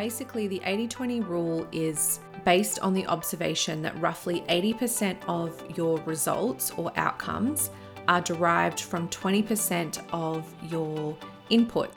basically, 0.00 0.48
the 0.48 0.62
80 0.64 0.88
20 0.88 1.20
rule 1.20 1.68
is 1.72 2.20
based 2.46 2.78
on 2.78 2.94
the 2.94 3.06
observation 3.06 3.82
that 3.82 4.00
roughly 4.00 4.42
80% 4.48 5.14
of 5.28 5.62
your 5.76 5.98
results 6.06 6.70
or 6.78 6.90
outcomes 6.96 7.68
are 8.08 8.22
derived 8.22 8.80
from 8.80 9.10
20% 9.10 10.02
of 10.10 10.50
your 10.70 11.14
input. 11.50 11.90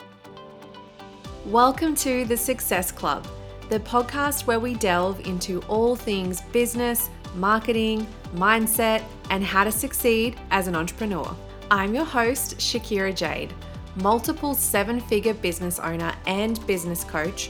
Welcome 1.46 1.96
to 1.96 2.26
the 2.26 2.35
Success 2.35 2.92
Club, 2.92 3.26
the 3.69 3.79
podcast 3.79 4.47
where 4.47 4.60
we 4.60 4.74
delve 4.74 5.26
into 5.26 5.62
all 5.70 5.96
things 5.96 6.42
business, 6.51 7.10
marketing, 7.38 8.06
mindset, 8.35 9.01
and 9.29 9.46
how 9.46 9.63
to 9.63 9.72
succeed 9.72 10.38
as 10.51 10.67
an 10.67 10.76
entrepreneur. 10.76 11.33
I'm 11.72 11.96
your 11.96 12.04
host, 12.04 12.58
Shakira 12.58 13.15
Jade, 13.15 13.54
multiple 13.96 14.56
seven 14.56 14.99
figure 14.99 15.35
business 15.35 15.79
owner 15.79 16.13
and 16.26 16.66
business 16.67 17.05
coach 17.05 17.49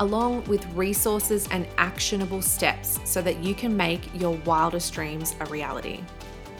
along 0.00 0.44
with 0.44 0.66
resources 0.74 1.48
and 1.50 1.66
actionable 1.78 2.42
steps 2.42 2.98
so 3.04 3.22
that 3.22 3.42
you 3.42 3.54
can 3.54 3.76
make 3.76 4.08
your 4.14 4.36
wildest 4.44 4.92
dreams 4.92 5.34
a 5.40 5.46
reality. 5.46 6.02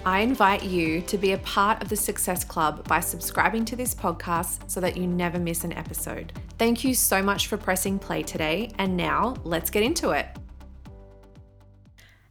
I 0.07 0.21
invite 0.21 0.63
you 0.63 1.01
to 1.01 1.17
be 1.17 1.33
a 1.33 1.39
part 1.39 1.83
of 1.83 1.89
the 1.89 1.97
Success 1.97 2.45
Club 2.45 2.87
by 2.87 3.01
subscribing 3.01 3.65
to 3.65 3.77
this 3.77 3.95
podcast 3.95 4.71
so 4.71 4.79
that 4.81 4.99
you 4.99 5.07
never 5.07 5.39
miss 5.39 5.65
an 5.65 5.73
episode. 5.73 6.33
Thank 6.59 6.85
you 6.85 6.95
so 6.95 7.23
much 7.23 7.47
for 7.47 7.57
pressing 7.57 7.99
play 7.99 8.23
today, 8.23 8.71
and 8.77 8.97
now 8.97 9.35
let's 9.45 9.71
get 9.71 9.83
into 9.83 10.11
it. 10.11 10.27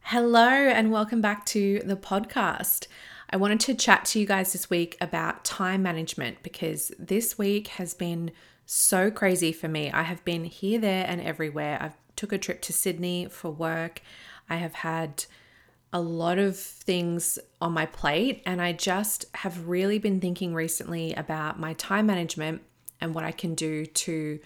Hello, 0.02 0.46
and 0.46 0.92
welcome 0.92 1.20
back 1.20 1.44
to 1.46 1.80
the 1.84 1.96
podcast. 1.96 2.86
I 3.30 3.36
wanted 3.36 3.58
to 3.60 3.74
chat 3.74 4.04
to 4.06 4.20
you 4.20 4.26
guys 4.26 4.52
this 4.52 4.70
week 4.70 4.96
about 5.00 5.44
time 5.44 5.82
management 5.82 6.44
because 6.44 6.92
this 6.98 7.36
week 7.36 7.66
has 7.68 7.92
been 7.92 8.30
so 8.66 9.10
crazy 9.10 9.52
for 9.52 9.68
me. 9.68 9.90
I 9.90 10.02
have 10.02 10.24
been 10.24 10.44
here, 10.44 10.78
there, 10.78 11.04
and 11.06 11.20
everywhere. 11.20 11.78
I've 11.80 11.96
took 12.16 12.32
a 12.32 12.38
trip 12.38 12.62
to 12.62 12.72
Sydney 12.72 13.26
for 13.30 13.50
work. 13.50 14.00
I 14.48 14.56
have 14.56 14.74
had 14.74 15.24
a 15.92 16.00
lot 16.00 16.38
of 16.38 16.58
things 16.58 17.38
on 17.60 17.72
my 17.72 17.86
plate, 17.86 18.42
and 18.46 18.60
I 18.60 18.72
just 18.72 19.26
have 19.34 19.68
really 19.68 19.98
been 19.98 20.20
thinking 20.20 20.54
recently 20.54 21.14
about 21.14 21.58
my 21.58 21.74
time 21.74 22.06
management 22.06 22.62
and 23.00 23.14
what 23.14 23.24
I 23.24 23.32
can 23.32 23.54
do 23.54 23.86
to 23.86 24.40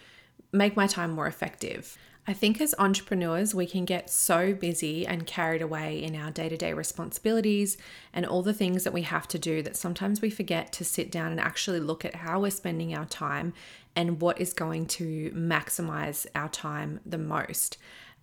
make 0.53 0.77
my 0.77 0.87
time 0.87 1.11
more 1.11 1.27
effective. 1.27 1.97
I 2.27 2.35
think 2.35 2.61
as 2.61 2.75
entrepreneurs, 2.79 3.55
we 3.55 3.65
can 3.65 3.87
get 3.87 4.11
so 4.11 4.53
busy 4.53 5.07
and 5.07 5.27
carried 5.27 5.63
away 5.63 6.03
in 6.03 6.15
our 6.15 6.31
day 6.31 6.51
to 6.51 6.59
day 6.59 6.75
responsibilities 6.75 7.79
and 8.13 8.27
all 8.27 8.43
the 8.43 8.53
things 8.53 8.85
that 8.85 8.93
we 8.93 9.01
have 9.03 9.27
to 9.29 9.39
do 9.39 9.63
that 9.63 9.79
sometimes 9.79 10.21
we 10.21 10.29
forget 10.29 10.71
to 10.75 10.85
sit 10.85 11.11
down 11.11 11.31
and 11.31 11.41
actually 11.41 11.81
look 11.81 12.05
at 12.05 12.17
how 12.17 12.41
we're 12.41 12.51
spending 12.51 12.95
our 12.95 13.07
time 13.07 13.55
and 13.99 14.21
what 14.21 14.41
is 14.41 14.53
going 14.53 14.87
to 14.87 15.29
maximize 15.35 16.25
our 16.37 16.49
time 16.49 17.01
the 17.05 17.19
most. 17.19 17.79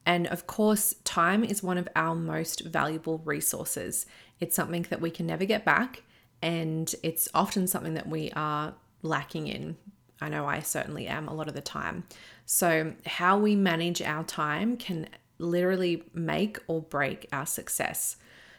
And 0.05 0.25
of 0.27 0.47
course, 0.47 0.95
time 1.03 1.43
is 1.43 1.61
one 1.61 1.77
of 1.77 1.89
our 1.97 2.15
most 2.15 2.61
valuable 2.61 3.17
resources. 3.25 4.05
It's 4.39 4.55
something 4.55 4.83
that 4.89 5.01
we 5.01 5.11
can 5.11 5.27
never 5.27 5.43
get 5.43 5.65
back, 5.65 6.03
and 6.41 6.95
it's 7.03 7.27
often 7.33 7.67
something 7.67 7.95
that 7.95 8.07
we 8.07 8.31
are 8.37 8.73
lacking 9.01 9.47
in. 9.47 9.75
I 10.21 10.29
know 10.29 10.45
I 10.45 10.61
certainly 10.61 11.07
am 11.07 11.27
a 11.27 11.33
lot 11.33 11.49
of 11.49 11.55
the 11.55 11.61
time. 11.61 12.05
So, 12.45 12.93
how 13.05 13.37
we 13.37 13.57
manage 13.57 14.01
our 14.01 14.23
time 14.23 14.77
can 14.77 15.09
literally 15.39 16.03
make 16.13 16.57
or 16.67 16.83
break 16.83 17.27
our 17.33 17.45
success. 17.45 18.15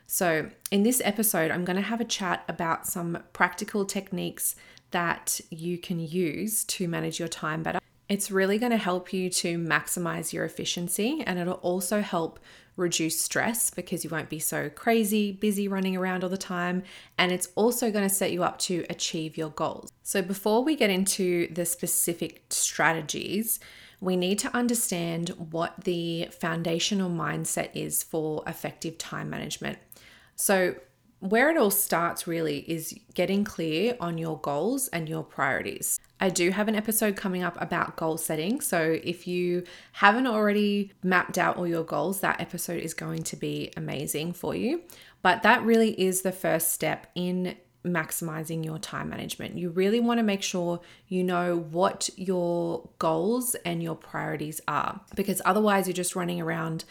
So, 0.06 0.50
in 0.70 0.82
this 0.82 1.00
episode, 1.02 1.50
I'm 1.50 1.64
going 1.64 1.76
to 1.76 1.82
have 1.82 2.02
a 2.02 2.04
chat 2.04 2.44
about 2.46 2.86
some 2.86 3.22
practical 3.32 3.86
techniques 3.86 4.54
that 4.90 5.40
you 5.50 5.78
can 5.78 6.00
use 6.00 6.64
to 6.64 6.88
manage 6.88 7.18
your 7.18 7.28
time 7.28 7.62
better. 7.62 7.78
It's 8.08 8.30
really 8.30 8.58
going 8.58 8.70
to 8.70 8.78
help 8.78 9.12
you 9.12 9.28
to 9.30 9.58
maximize 9.58 10.32
your 10.32 10.44
efficiency 10.44 11.22
and 11.26 11.38
it'll 11.38 11.54
also 11.54 12.00
help 12.00 12.38
reduce 12.76 13.20
stress 13.20 13.70
because 13.70 14.04
you 14.04 14.10
won't 14.10 14.28
be 14.28 14.38
so 14.38 14.68
crazy, 14.68 15.32
busy 15.32 15.66
running 15.66 15.96
around 15.96 16.22
all 16.22 16.30
the 16.30 16.36
time. 16.36 16.82
And 17.18 17.32
it's 17.32 17.48
also 17.54 17.90
going 17.90 18.06
to 18.08 18.14
set 18.14 18.32
you 18.32 18.44
up 18.44 18.58
to 18.60 18.84
achieve 18.90 19.36
your 19.36 19.50
goals. 19.50 19.90
So, 20.02 20.22
before 20.22 20.62
we 20.62 20.76
get 20.76 20.90
into 20.90 21.52
the 21.52 21.64
specific 21.64 22.44
strategies, 22.50 23.58
we 24.00 24.16
need 24.16 24.38
to 24.40 24.54
understand 24.54 25.30
what 25.30 25.84
the 25.84 26.28
foundational 26.38 27.10
mindset 27.10 27.70
is 27.74 28.02
for 28.02 28.42
effective 28.46 28.98
time 28.98 29.30
management. 29.30 29.78
So, 30.36 30.74
where 31.20 31.50
it 31.50 31.56
all 31.56 31.70
starts 31.70 32.26
really 32.26 32.58
is 32.70 32.94
getting 33.14 33.42
clear 33.44 33.96
on 34.00 34.18
your 34.18 34.38
goals 34.38 34.88
and 34.88 35.08
your 35.08 35.24
priorities. 35.24 35.98
I 36.20 36.30
do 36.30 36.50
have 36.50 36.68
an 36.68 36.74
episode 36.74 37.16
coming 37.16 37.42
up 37.42 37.60
about 37.60 37.96
goal 37.96 38.16
setting. 38.16 38.60
So 38.60 38.98
if 39.02 39.26
you 39.26 39.64
haven't 39.92 40.26
already 40.26 40.92
mapped 41.02 41.38
out 41.38 41.56
all 41.56 41.66
your 41.66 41.84
goals, 41.84 42.20
that 42.20 42.40
episode 42.40 42.80
is 42.80 42.94
going 42.94 43.22
to 43.24 43.36
be 43.36 43.70
amazing 43.76 44.32
for 44.32 44.54
you. 44.54 44.82
But 45.22 45.42
that 45.42 45.62
really 45.62 46.00
is 46.00 46.22
the 46.22 46.32
first 46.32 46.72
step 46.72 47.10
in 47.14 47.56
maximizing 47.86 48.64
your 48.64 48.78
time 48.78 49.08
management. 49.08 49.56
You 49.56 49.70
really 49.70 50.00
want 50.00 50.18
to 50.18 50.24
make 50.24 50.42
sure 50.42 50.80
you 51.08 51.22
know 51.22 51.56
what 51.70 52.10
your 52.16 52.88
goals 52.98 53.54
and 53.64 53.82
your 53.82 53.94
priorities 53.94 54.60
are 54.66 55.00
because 55.14 55.40
otherwise 55.44 55.86
you're 55.86 55.94
just 55.94 56.16
running 56.16 56.40
around 56.40 56.84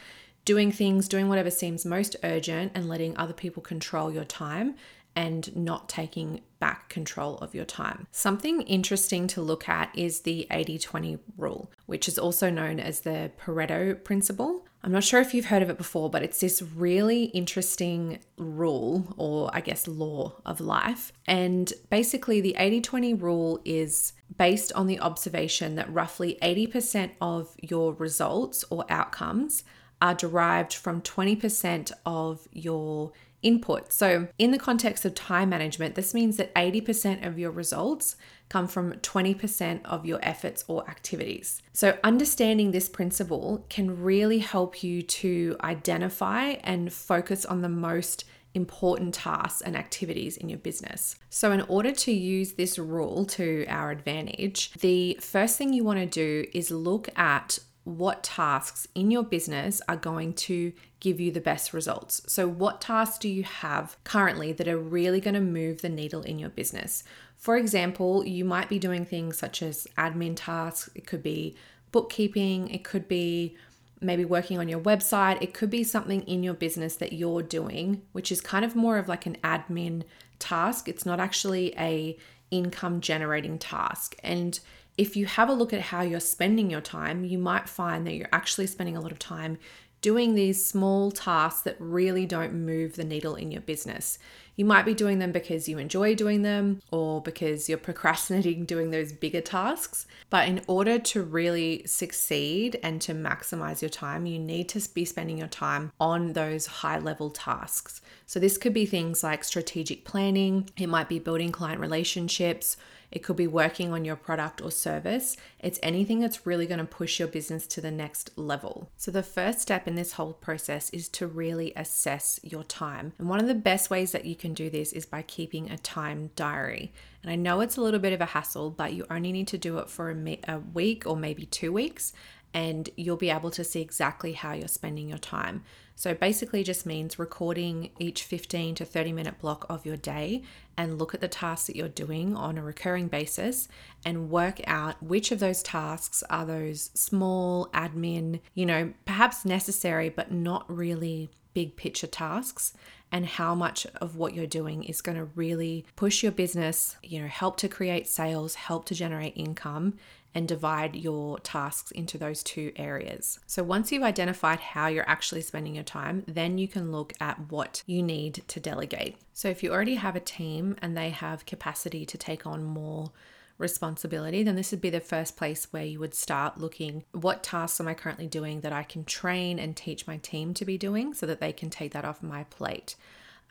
doing 0.45 0.72
things, 0.72 1.07
doing 1.07 1.28
whatever 1.28 1.51
seems 1.51 1.85
most 1.85 2.16
urgent, 2.23 2.72
and 2.75 2.88
letting 2.88 3.17
other 3.17 3.33
people 3.33 3.61
control 3.61 4.11
your 4.11 4.23
time 4.23 4.75
and 5.16 5.56
not 5.56 5.88
taking 5.88 6.41
back 6.59 6.89
control 6.89 7.38
of 7.38 7.56
your 7.56 7.66
time. 7.66 8.06
Something 8.11 8.61
interesting 8.61 9.28
to 9.28 9.41
look 9.41 9.69
at 9.69 9.97
is 9.97 10.22
the 10.22 10.45
80 10.51 10.78
20 10.79 11.19
rule, 11.38 11.72
which 11.85 12.07
is 12.07 12.19
also 12.19 12.50
known 12.50 12.79
as 12.79 13.01
the 13.01 13.31
Pareto 13.39 14.03
principle. 14.03 14.66
I'm 14.84 14.91
not 14.91 15.03
sure 15.03 15.19
if 15.19 15.34
you've 15.34 15.45
heard 15.45 15.63
of 15.63 15.69
it 15.69 15.78
before, 15.78 16.09
but 16.11 16.22
it's 16.22 16.41
this 16.41 16.61
really 16.61 17.25
interesting 17.25 18.19
rule, 18.38 19.16
or 19.17 19.50
I 19.53 19.61
guess 19.61 19.88
law 19.88 20.34
of 20.45 20.61
life. 20.61 21.11
And 21.25 21.72
basically, 21.89 22.41
the 22.41 22.55
80 22.57 22.81
20 22.81 23.13
rule 23.16 23.61
is 23.66 24.13
based 24.38 24.73
on 24.73 24.88
the 24.88 25.00
observation 25.00 25.75
that 25.75 25.91
roughly 25.91 26.38
80% 26.41 27.11
of 27.22 27.55
your 27.61 27.94
results 27.94 28.66
or 28.69 28.85
outcomes 28.89 29.63
are 30.05 30.13
derived 30.13 30.71
from 30.71 31.01
20% 31.01 31.91
of 32.05 32.47
your 32.51 33.11
input. 33.41 33.91
So, 33.91 34.27
in 34.38 34.51
the 34.51 34.59
context 34.59 35.03
of 35.03 35.16
time 35.16 35.49
management, 35.49 35.95
this 35.95 36.13
means 36.13 36.38
that 36.38 36.53
80% 36.53 37.25
of 37.25 37.39
your 37.39 37.49
results 37.49 38.16
come 38.47 38.67
from 38.67 38.93
20% 38.93 39.83
of 39.83 40.05
your 40.05 40.19
efforts 40.21 40.63
or 40.67 40.88
activities. 40.88 41.63
So, 41.73 41.97
understanding 42.03 42.69
this 42.69 42.88
principle 42.88 43.66
can 43.67 44.03
really 44.03 44.39
help 44.39 44.83
you 44.83 45.01
to 45.01 45.57
identify 45.61 46.57
and 46.63 46.93
focus 46.93 47.43
on 47.43 47.63
the 47.63 47.69
most 47.69 48.25
important 48.53 49.16
tasks 49.16 49.61
and 49.61 49.75
activities 49.75 50.37
in 50.37 50.47
your 50.49 50.59
business. 50.59 51.16
So, 51.31 51.51
in 51.51 51.61
order 51.61 51.91
to 51.91 52.11
use 52.11 52.53
this 52.53 52.77
rule 52.77 53.25
to 53.37 53.66
our 53.67 53.89
advantage, 53.89 54.72
the 54.73 55.17
first 55.19 55.57
thing 55.57 55.73
you 55.73 55.83
want 55.83 55.99
to 55.99 56.05
do 56.05 56.47
is 56.53 56.69
look 56.69 57.09
at 57.17 57.57
what 57.85 58.23
tasks 58.23 58.88
in 58.96 59.12
your 59.12 59.23
business 59.23 59.81
are 59.88 59.96
going 59.96 60.34
to 60.34 60.73
give 61.00 61.19
you 61.19 61.31
the 61.31 61.40
best 61.40 61.72
results. 61.72 62.22
So, 62.28 62.47
what 62.47 62.82
tasks 62.82 63.20
do 63.20 63.29
you 63.29 63.43
have 63.43 63.96
currently 64.03 64.52
that 64.53 64.67
are 64.67 64.78
really 64.78 65.22
going 65.22 65.35
to 65.35 65.40
move 65.40 65.82
the 65.82 65.90
needle 65.90 66.23
in 66.23 66.40
your 66.40 66.49
business? 66.49 67.03
For 67.37 67.58
example, 67.58 68.26
you 68.26 68.43
might 68.43 68.70
be 68.70 68.79
doing 68.79 69.05
things 69.05 69.37
such 69.37 69.61
as 69.61 69.87
admin 69.97 70.34
tasks, 70.35 70.90
it 70.96 71.05
could 71.05 71.22
be 71.22 71.55
bookkeeping, 71.91 72.70
it 72.70 72.84
could 72.84 73.08
be 73.08 73.55
maybe 74.02 74.26
working 74.26 74.58
on 74.58 74.67
your 74.67 74.79
website, 74.79 75.41
it 75.41 75.53
could 75.53 75.70
be 75.70 75.84
something 75.84 76.22
in 76.23 76.43
your 76.43 76.55
business 76.55 76.96
that 76.96 77.14
you're 77.14 77.43
doing, 77.43 78.02
which 78.11 78.32
is 78.32 78.41
kind 78.41 78.66
of 78.66 78.76
more 78.76 78.97
of 78.97 79.08
like 79.08 79.28
an 79.28 79.37
admin 79.43 80.03
task. 80.40 80.90
It's 80.90 81.05
not 81.05 81.20
actually 81.20 81.73
a 81.78 82.17
income 82.52 82.99
generating 82.99 83.59
task. 83.59 84.16
And 84.23 84.59
if 84.97 85.16
you 85.16 85.26
have 85.26 85.50
a 85.50 85.53
look 85.53 85.74
at 85.74 85.82
how 85.82 86.02
you're 86.02 86.20
spending 86.20 86.70
your 86.70 86.82
time, 86.82 87.26
you 87.26 87.38
might 87.38 87.68
find 87.68 88.06
that 88.08 88.14
you're 88.14 88.30
actually 88.32 88.68
spending 88.68 88.96
a 88.96 89.02
lot 89.02 89.12
of 89.12 89.20
time 89.20 89.58
doing 90.06 90.36
these 90.36 90.64
small 90.64 91.09
tasks 91.09 91.62
that 91.64 91.76
really 91.80 92.28
don't 92.28 92.53
move 92.53 92.96
the 92.96 93.03
needle 93.03 93.34
in 93.34 93.52
your 93.52 93.62
business. 93.62 94.20
You 94.56 94.64
might 94.64 94.86
be 94.86 94.94
doing 94.94 95.18
them 95.18 95.32
because 95.32 95.68
you 95.68 95.80
enjoy 95.80 96.14
doing 96.14 96.44
them 96.44 96.80
or 96.92 97.22
because 97.22 97.68
you're 97.68 97.80
procrastinating 97.80 98.66
doing 98.68 98.92
those 98.92 99.12
bigger 99.12 99.42
tasks. 99.42 100.06
But 100.30 100.47
in 100.47 100.62
order 100.68 101.00
to 101.00 101.24
really 101.24 101.88
succeed 101.88 102.80
and 102.84 103.02
to 103.02 103.14
maximize 103.14 103.82
your 103.82 103.90
time, 103.90 104.28
you 104.28 104.38
need 104.38 104.70
to 104.70 104.90
be 104.94 105.06
spending 105.06 105.40
your 105.40 105.47
time 105.47 105.92
on 106.00 106.34
those 106.34 106.68
high 106.68 107.00
level 107.00 107.32
tasks. 107.32 108.00
So, 108.28 108.40
this 108.40 108.59
could 108.59 108.74
be 108.74 108.86
things 108.86 109.24
like 109.24 109.44
strategic 109.44 110.06
planning, 110.06 110.70
it 110.78 110.88
might 110.88 111.09
be 111.09 111.18
building 111.18 111.52
client 111.52 111.82
relationships 111.82 112.78
it 113.16 113.23
could 113.23 113.38
be 113.38 113.47
working 113.47 113.94
on 113.94 114.03
your 114.03 114.17
product 114.17 114.62
or 114.62 114.70
service. 114.70 115.38
It's 115.62 115.79
anything 115.82 116.20
that's 116.20 116.46
really 116.46 116.67
going 116.67 116.79
to 116.79 116.85
push 116.85 117.17
your 117.17 117.29
business 117.29 117.66
to 117.67 117.79
the 117.79 117.90
next 117.90 118.38
level. 118.38 118.91
So, 118.97 119.09
the 119.09 119.23
first 119.23 119.62
step 119.62 119.88
in 119.88 119.96
this 119.96 120.14
whole 120.14 120.34
process 120.34 120.90
is 120.90 121.08
to 121.09 121.26
really 121.26 121.72
assess 121.78 122.41
your 122.44 122.66
time. 122.66 123.14
And 123.17 123.29
one 123.29 123.40
of 123.40 123.47
the 123.47 123.56
best 123.56 123.90
ways 123.90 124.12
that 124.12 124.26
you 124.26 124.35
can 124.35 124.53
do 124.53 124.70
this 124.70 124.91
is 124.91 125.06
by 125.06 125.22
keeping 125.22 125.72
a 125.72 125.78
time 125.78 126.32
diary. 126.35 126.91
And 127.23 127.32
I 127.32 127.38
know 127.38 127.62
it's 127.62 127.78
a 127.78 127.82
little 127.82 128.02
bit 128.02 128.14
of 128.14 128.20
a 128.20 128.26
hassle, 128.26 128.70
but 128.70 128.94
you 128.94 129.06
only 129.09 129.32
need 129.32 129.47
to 129.47 129.58
do 129.58 129.78
it 129.79 129.90
for 129.90 130.11
a, 130.11 130.40
a 130.47 130.59
week 130.59 131.08
or 131.08 131.16
maybe 131.16 131.46
two 131.46 131.72
weeks, 131.72 132.11
and 132.55 132.90
you'll 132.96 133.17
be 133.17 133.29
able 133.29 133.52
to 133.52 133.66
see 133.66 133.81
exactly 133.81 134.31
how 134.31 134.53
you're 134.53 134.69
spending 134.69 135.09
your 135.09 135.17
time. 135.17 135.61
So 135.93 136.13
basically 136.13 136.63
just 136.63 136.85
means 136.85 137.19
recording 137.19 137.91
each 137.99 138.23
15 138.23 138.75
to 138.75 138.85
30 138.85 139.11
minute 139.11 139.40
block 139.40 139.66
of 139.69 139.85
your 139.85 139.97
day 139.97 140.41
and 140.78 140.97
look 140.97 141.13
at 141.13 141.19
the 141.19 141.28
tasks 141.28 141.67
that 141.67 141.75
you're 141.75 141.90
doing 141.90 142.34
on 142.34 142.57
a 142.57 142.63
recurring 142.63 143.09
basis 143.09 143.67
and 144.05 144.29
work 144.29 144.61
out 144.67 145.03
which 145.03 145.34
of 145.34 145.40
those 145.40 145.61
tasks 145.61 146.23
are 146.29 146.46
those 146.46 146.91
small 146.93 147.67
admin, 147.73 148.40
you 148.53 148.66
know, 148.66 148.93
perhaps 149.05 149.43
necessary 149.43 150.08
but 150.08 150.31
not 150.31 150.66
really 150.73 151.29
big 151.53 151.75
picture 151.75 152.08
tasks 152.08 152.73
and 153.16 153.26
how 153.26 153.56
much 153.56 153.88
of 154.02 154.17
what 154.17 154.34
you're 154.34 154.46
doing 154.46 154.84
is 154.84 155.00
going 155.00 155.17
to 155.17 155.23
really 155.35 155.85
push 155.96 156.22
your 156.22 156.34
business, 156.34 156.97
you 157.02 157.22
know, 157.22 157.29
help 157.29 157.56
to 157.56 157.70
create 157.70 158.09
sales, 158.09 158.56
help 158.56 158.84
to 158.84 158.94
generate 158.94 159.32
income 159.38 159.94
and 160.34 160.50
divide 160.50 160.97
your 160.97 161.40
tasks 161.40 161.91
into 161.91 162.17
those 162.17 162.44
two 162.44 162.73
areas. 162.76 163.40
So 163.47 163.64
once 163.64 163.90
you've 163.90 164.03
identified 164.03 164.59
how 164.59 164.88
you're 164.88 165.09
actually 165.09 165.40
spending 165.44 165.76
your 165.76 165.85
time, 165.85 166.26
then 166.28 166.58
you 166.58 166.67
can 166.67 166.91
look 166.91 167.14
at 167.22 167.40
what 167.50 167.84
you 167.85 168.03
need 168.03 168.44
to 168.50 168.59
delegate. 168.59 169.16
So 169.32 169.47
if 169.47 169.64
you 169.64 169.72
already 169.72 169.96
have 169.96 170.18
a 170.18 170.20
team 170.20 170.76
and 170.82 170.97
they 170.97 171.11
have 171.11 171.46
capacity 171.46 172.06
to 172.06 172.18
take 172.18 172.46
on 172.46 172.66
more 172.66 173.11
responsibility, 173.57 174.43
then 174.43 174.55
this 174.55 174.72
would 174.72 174.81
be 174.81 174.90
the 174.90 174.99
first 174.99 175.37
place 175.37 175.67
where 175.72 175.85
you 175.85 175.99
would 175.99 176.13
start 176.13 176.59
looking 176.59 177.03
what 177.11 177.43
tasks 177.43 177.79
am 177.79 177.87
I 177.87 177.93
currently 177.93 178.28
doing 178.28 178.61
that 178.61 178.73
I 178.73 178.84
can 178.84 179.05
train 179.05 179.59
and 179.59 179.75
teach 179.75 180.07
my 180.07 180.17
team 180.17 180.53
to 180.55 180.66
be 180.66 180.78
doing 180.78 181.13
so 181.13 181.25
that 181.25 181.40
they 181.40 181.53
can 181.53 181.69
take 181.69 181.93
that 181.93 182.05
off 182.05 182.22
my 182.22 182.43
plate. 182.46 182.96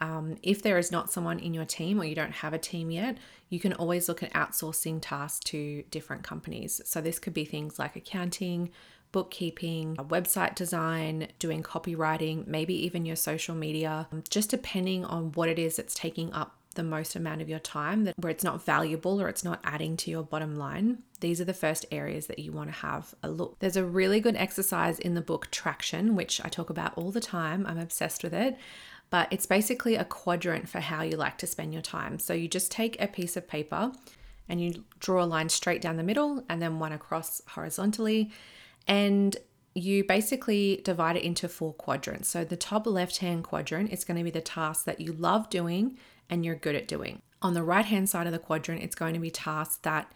Um, 0.00 0.36
if 0.42 0.60
there 0.60 0.78
is 0.78 0.90
not 0.90 1.10
someone 1.10 1.38
in 1.38 1.54
your 1.54 1.64
team 1.64 2.00
or 2.00 2.04
you 2.04 2.14
don't 2.14 2.32
have 2.32 2.52
a 2.52 2.58
team 2.58 2.90
yet, 2.90 3.16
you 3.48 3.60
can 3.60 3.72
always 3.72 4.08
look 4.08 4.22
at 4.22 4.32
outsourcing 4.32 4.98
tasks 5.00 5.40
to 5.46 5.84
different 5.90 6.24
companies. 6.24 6.80
So, 6.84 7.00
this 7.00 7.20
could 7.20 7.32
be 7.32 7.44
things 7.44 7.78
like 7.78 7.94
accounting, 7.94 8.70
bookkeeping, 9.12 9.94
website 9.96 10.56
design, 10.56 11.28
doing 11.38 11.62
copywriting, 11.62 12.48
maybe 12.48 12.74
even 12.84 13.06
your 13.06 13.14
social 13.14 13.54
media, 13.54 14.08
um, 14.10 14.24
just 14.28 14.50
depending 14.50 15.04
on 15.04 15.30
what 15.32 15.48
it 15.48 15.58
is 15.58 15.76
that's 15.76 15.94
taking 15.94 16.32
up 16.32 16.56
the 16.74 16.82
most 16.82 17.16
amount 17.16 17.40
of 17.40 17.48
your 17.48 17.58
time 17.58 18.04
that 18.04 18.14
where 18.18 18.30
it's 18.30 18.44
not 18.44 18.64
valuable 18.64 19.20
or 19.20 19.28
it's 19.28 19.44
not 19.44 19.60
adding 19.64 19.96
to 19.96 20.10
your 20.10 20.22
bottom 20.22 20.56
line 20.56 20.98
these 21.20 21.40
are 21.40 21.44
the 21.44 21.54
first 21.54 21.86
areas 21.90 22.26
that 22.26 22.38
you 22.38 22.52
want 22.52 22.68
to 22.68 22.76
have 22.76 23.14
a 23.22 23.30
look 23.30 23.58
there's 23.60 23.76
a 23.76 23.84
really 23.84 24.20
good 24.20 24.36
exercise 24.36 24.98
in 24.98 25.14
the 25.14 25.20
book 25.20 25.50
traction 25.50 26.14
which 26.14 26.40
i 26.44 26.48
talk 26.48 26.70
about 26.70 26.92
all 26.96 27.10
the 27.10 27.20
time 27.20 27.64
i'm 27.66 27.78
obsessed 27.78 28.22
with 28.22 28.34
it 28.34 28.56
but 29.14 29.28
it's 29.30 29.46
basically 29.46 29.94
a 29.94 30.04
quadrant 30.04 30.68
for 30.68 30.80
how 30.80 31.02
you 31.02 31.16
like 31.16 31.38
to 31.38 31.46
spend 31.46 31.72
your 31.72 31.82
time. 31.82 32.18
So 32.18 32.34
you 32.34 32.48
just 32.48 32.72
take 32.72 33.00
a 33.00 33.06
piece 33.06 33.36
of 33.36 33.46
paper 33.46 33.92
and 34.48 34.60
you 34.60 34.82
draw 34.98 35.22
a 35.22 35.24
line 35.24 35.48
straight 35.48 35.80
down 35.80 35.96
the 35.96 36.02
middle 36.02 36.42
and 36.48 36.60
then 36.60 36.80
one 36.80 36.90
across 36.90 37.40
horizontally. 37.50 38.32
And 38.88 39.36
you 39.74 40.02
basically 40.02 40.80
divide 40.84 41.16
it 41.16 41.22
into 41.22 41.48
four 41.48 41.74
quadrants. 41.74 42.28
So 42.28 42.44
the 42.44 42.56
top 42.56 42.88
left 42.88 43.18
hand 43.18 43.44
quadrant 43.44 43.92
is 43.92 44.04
going 44.04 44.16
to 44.16 44.24
be 44.24 44.30
the 44.30 44.40
tasks 44.40 44.82
that 44.82 45.00
you 45.00 45.12
love 45.12 45.48
doing 45.48 45.96
and 46.30 46.44
you're 46.44 46.54
good 46.54 46.74
at 46.74 46.88
doing. 46.88 47.22
On 47.42 47.54
the 47.54 47.62
right 47.62 47.84
hand 47.84 48.08
side 48.08 48.26
of 48.26 48.32
the 48.32 48.38
quadrant, 48.38 48.82
it's 48.82 48.94
going 48.94 49.14
to 49.14 49.20
be 49.20 49.30
tasks 49.30 49.78
that 49.82 50.10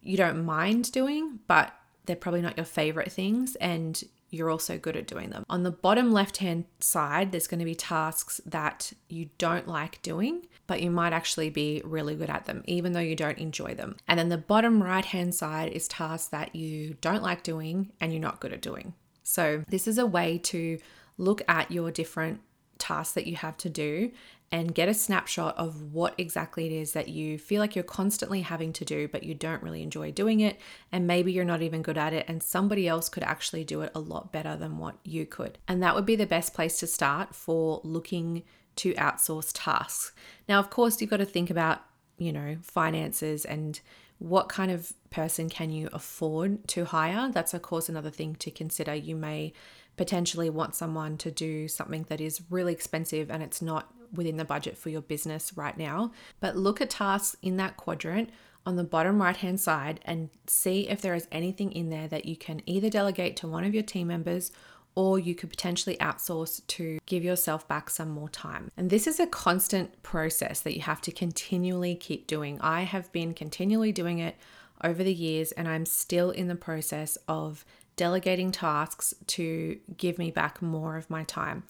you 0.00 0.16
don't 0.16 0.44
mind 0.44 0.90
doing, 0.92 1.40
but 1.46 1.72
they're 2.06 2.16
probably 2.16 2.42
not 2.42 2.56
your 2.56 2.66
favorite 2.66 3.12
things 3.12 3.54
and 3.56 4.02
you're 4.32 4.50
also 4.50 4.78
good 4.78 4.96
at 4.96 5.06
doing 5.06 5.28
them. 5.28 5.44
On 5.50 5.62
the 5.62 5.70
bottom 5.70 6.10
left 6.10 6.38
hand 6.38 6.64
side, 6.80 7.30
there's 7.30 7.46
going 7.46 7.58
to 7.58 7.66
be 7.66 7.74
tasks 7.74 8.40
that 8.46 8.92
you 9.08 9.28
don't 9.36 9.68
like 9.68 10.00
doing, 10.00 10.46
but 10.66 10.80
you 10.80 10.90
might 10.90 11.12
actually 11.12 11.50
be 11.50 11.82
really 11.84 12.14
good 12.14 12.30
at 12.30 12.46
them, 12.46 12.62
even 12.66 12.92
though 12.92 13.00
you 13.00 13.14
don't 13.14 13.38
enjoy 13.38 13.74
them. 13.74 13.96
And 14.08 14.18
then 14.18 14.30
the 14.30 14.38
bottom 14.38 14.82
right 14.82 15.04
hand 15.04 15.34
side 15.34 15.70
is 15.72 15.86
tasks 15.86 16.28
that 16.28 16.56
you 16.56 16.96
don't 17.02 17.22
like 17.22 17.42
doing 17.42 17.92
and 18.00 18.10
you're 18.10 18.22
not 18.22 18.40
good 18.40 18.54
at 18.54 18.62
doing. 18.62 18.94
So, 19.22 19.64
this 19.68 19.86
is 19.86 19.98
a 19.98 20.06
way 20.06 20.38
to 20.38 20.78
look 21.18 21.42
at 21.46 21.70
your 21.70 21.90
different 21.90 22.40
tasks 22.78 23.14
that 23.14 23.26
you 23.26 23.36
have 23.36 23.56
to 23.58 23.68
do 23.68 24.10
and 24.52 24.74
get 24.74 24.88
a 24.88 24.94
snapshot 24.94 25.56
of 25.56 25.94
what 25.94 26.14
exactly 26.18 26.66
it 26.66 26.72
is 26.72 26.92
that 26.92 27.08
you 27.08 27.38
feel 27.38 27.58
like 27.58 27.74
you're 27.74 27.82
constantly 27.82 28.42
having 28.42 28.70
to 28.74 28.84
do, 28.84 29.08
but 29.08 29.22
you 29.22 29.34
don't 29.34 29.62
really 29.62 29.82
enjoy 29.82 30.12
doing 30.12 30.40
it. 30.40 30.60
And 30.92 31.06
maybe 31.06 31.32
you're 31.32 31.46
not 31.46 31.62
even 31.62 31.80
good 31.80 31.96
at 31.96 32.12
it, 32.12 32.26
and 32.28 32.42
somebody 32.42 32.86
else 32.86 33.08
could 33.08 33.22
actually 33.22 33.64
do 33.64 33.80
it 33.80 33.90
a 33.94 33.98
lot 33.98 34.30
better 34.30 34.54
than 34.54 34.76
what 34.76 34.96
you 35.04 35.24
could. 35.24 35.56
And 35.66 35.82
that 35.82 35.94
would 35.94 36.04
be 36.04 36.16
the 36.16 36.26
best 36.26 36.52
place 36.52 36.78
to 36.80 36.86
start 36.86 37.34
for 37.34 37.80
looking 37.82 38.42
to 38.76 38.92
outsource 38.94 39.52
tasks. 39.54 40.12
Now, 40.48 40.58
of 40.58 40.68
course, 40.68 41.00
you've 41.00 41.10
got 41.10 41.16
to 41.16 41.24
think 41.24 41.48
about, 41.48 41.80
you 42.18 42.32
know, 42.32 42.58
finances 42.60 43.46
and 43.46 43.80
what 44.18 44.48
kind 44.48 44.70
of 44.70 44.92
person 45.10 45.48
can 45.48 45.70
you 45.70 45.88
afford 45.92 46.68
to 46.68 46.84
hire? 46.84 47.30
That's, 47.32 47.54
of 47.54 47.62
course, 47.62 47.88
another 47.88 48.10
thing 48.10 48.36
to 48.36 48.50
consider. 48.50 48.94
You 48.94 49.16
may 49.16 49.52
potentially 49.96 50.48
want 50.48 50.74
someone 50.74 51.16
to 51.18 51.30
do 51.30 51.68
something 51.68 52.04
that 52.08 52.20
is 52.20 52.42
really 52.50 52.72
expensive 52.72 53.30
and 53.30 53.42
it's 53.42 53.60
not 53.60 53.92
within 54.12 54.36
the 54.36 54.44
budget 54.44 54.76
for 54.76 54.88
your 54.88 55.00
business 55.00 55.52
right 55.56 55.76
now. 55.76 56.12
But 56.40 56.56
look 56.56 56.80
at 56.80 56.90
tasks 56.90 57.36
in 57.42 57.56
that 57.56 57.76
quadrant 57.76 58.30
on 58.64 58.76
the 58.76 58.84
bottom 58.84 59.20
right 59.20 59.36
hand 59.36 59.60
side 59.60 60.00
and 60.04 60.30
see 60.46 60.88
if 60.88 61.00
there 61.00 61.14
is 61.14 61.26
anything 61.32 61.72
in 61.72 61.90
there 61.90 62.08
that 62.08 62.26
you 62.26 62.36
can 62.36 62.62
either 62.66 62.88
delegate 62.88 63.36
to 63.36 63.48
one 63.48 63.64
of 63.64 63.74
your 63.74 63.82
team 63.82 64.08
members 64.08 64.52
or 64.94 65.18
you 65.18 65.34
could 65.34 65.48
potentially 65.48 65.96
outsource 65.96 66.64
to 66.66 66.98
give 67.06 67.24
yourself 67.24 67.66
back 67.66 67.88
some 67.88 68.10
more 68.10 68.28
time. 68.28 68.70
And 68.76 68.90
this 68.90 69.06
is 69.06 69.18
a 69.18 69.26
constant 69.26 70.02
process 70.02 70.60
that 70.60 70.74
you 70.74 70.82
have 70.82 71.00
to 71.02 71.12
continually 71.12 71.94
keep 71.94 72.26
doing. 72.26 72.60
I 72.60 72.82
have 72.82 73.10
been 73.10 73.32
continually 73.32 73.90
doing 73.90 74.18
it 74.18 74.36
over 74.84 75.02
the 75.02 75.14
years 75.14 75.52
and 75.52 75.66
I'm 75.66 75.86
still 75.86 76.30
in 76.30 76.48
the 76.48 76.54
process 76.54 77.16
of 77.26 77.64
delegating 77.96 78.52
tasks 78.52 79.14
to 79.28 79.78
give 79.96 80.18
me 80.18 80.30
back 80.30 80.60
more 80.60 80.96
of 80.96 81.08
my 81.08 81.24
time 81.24 81.62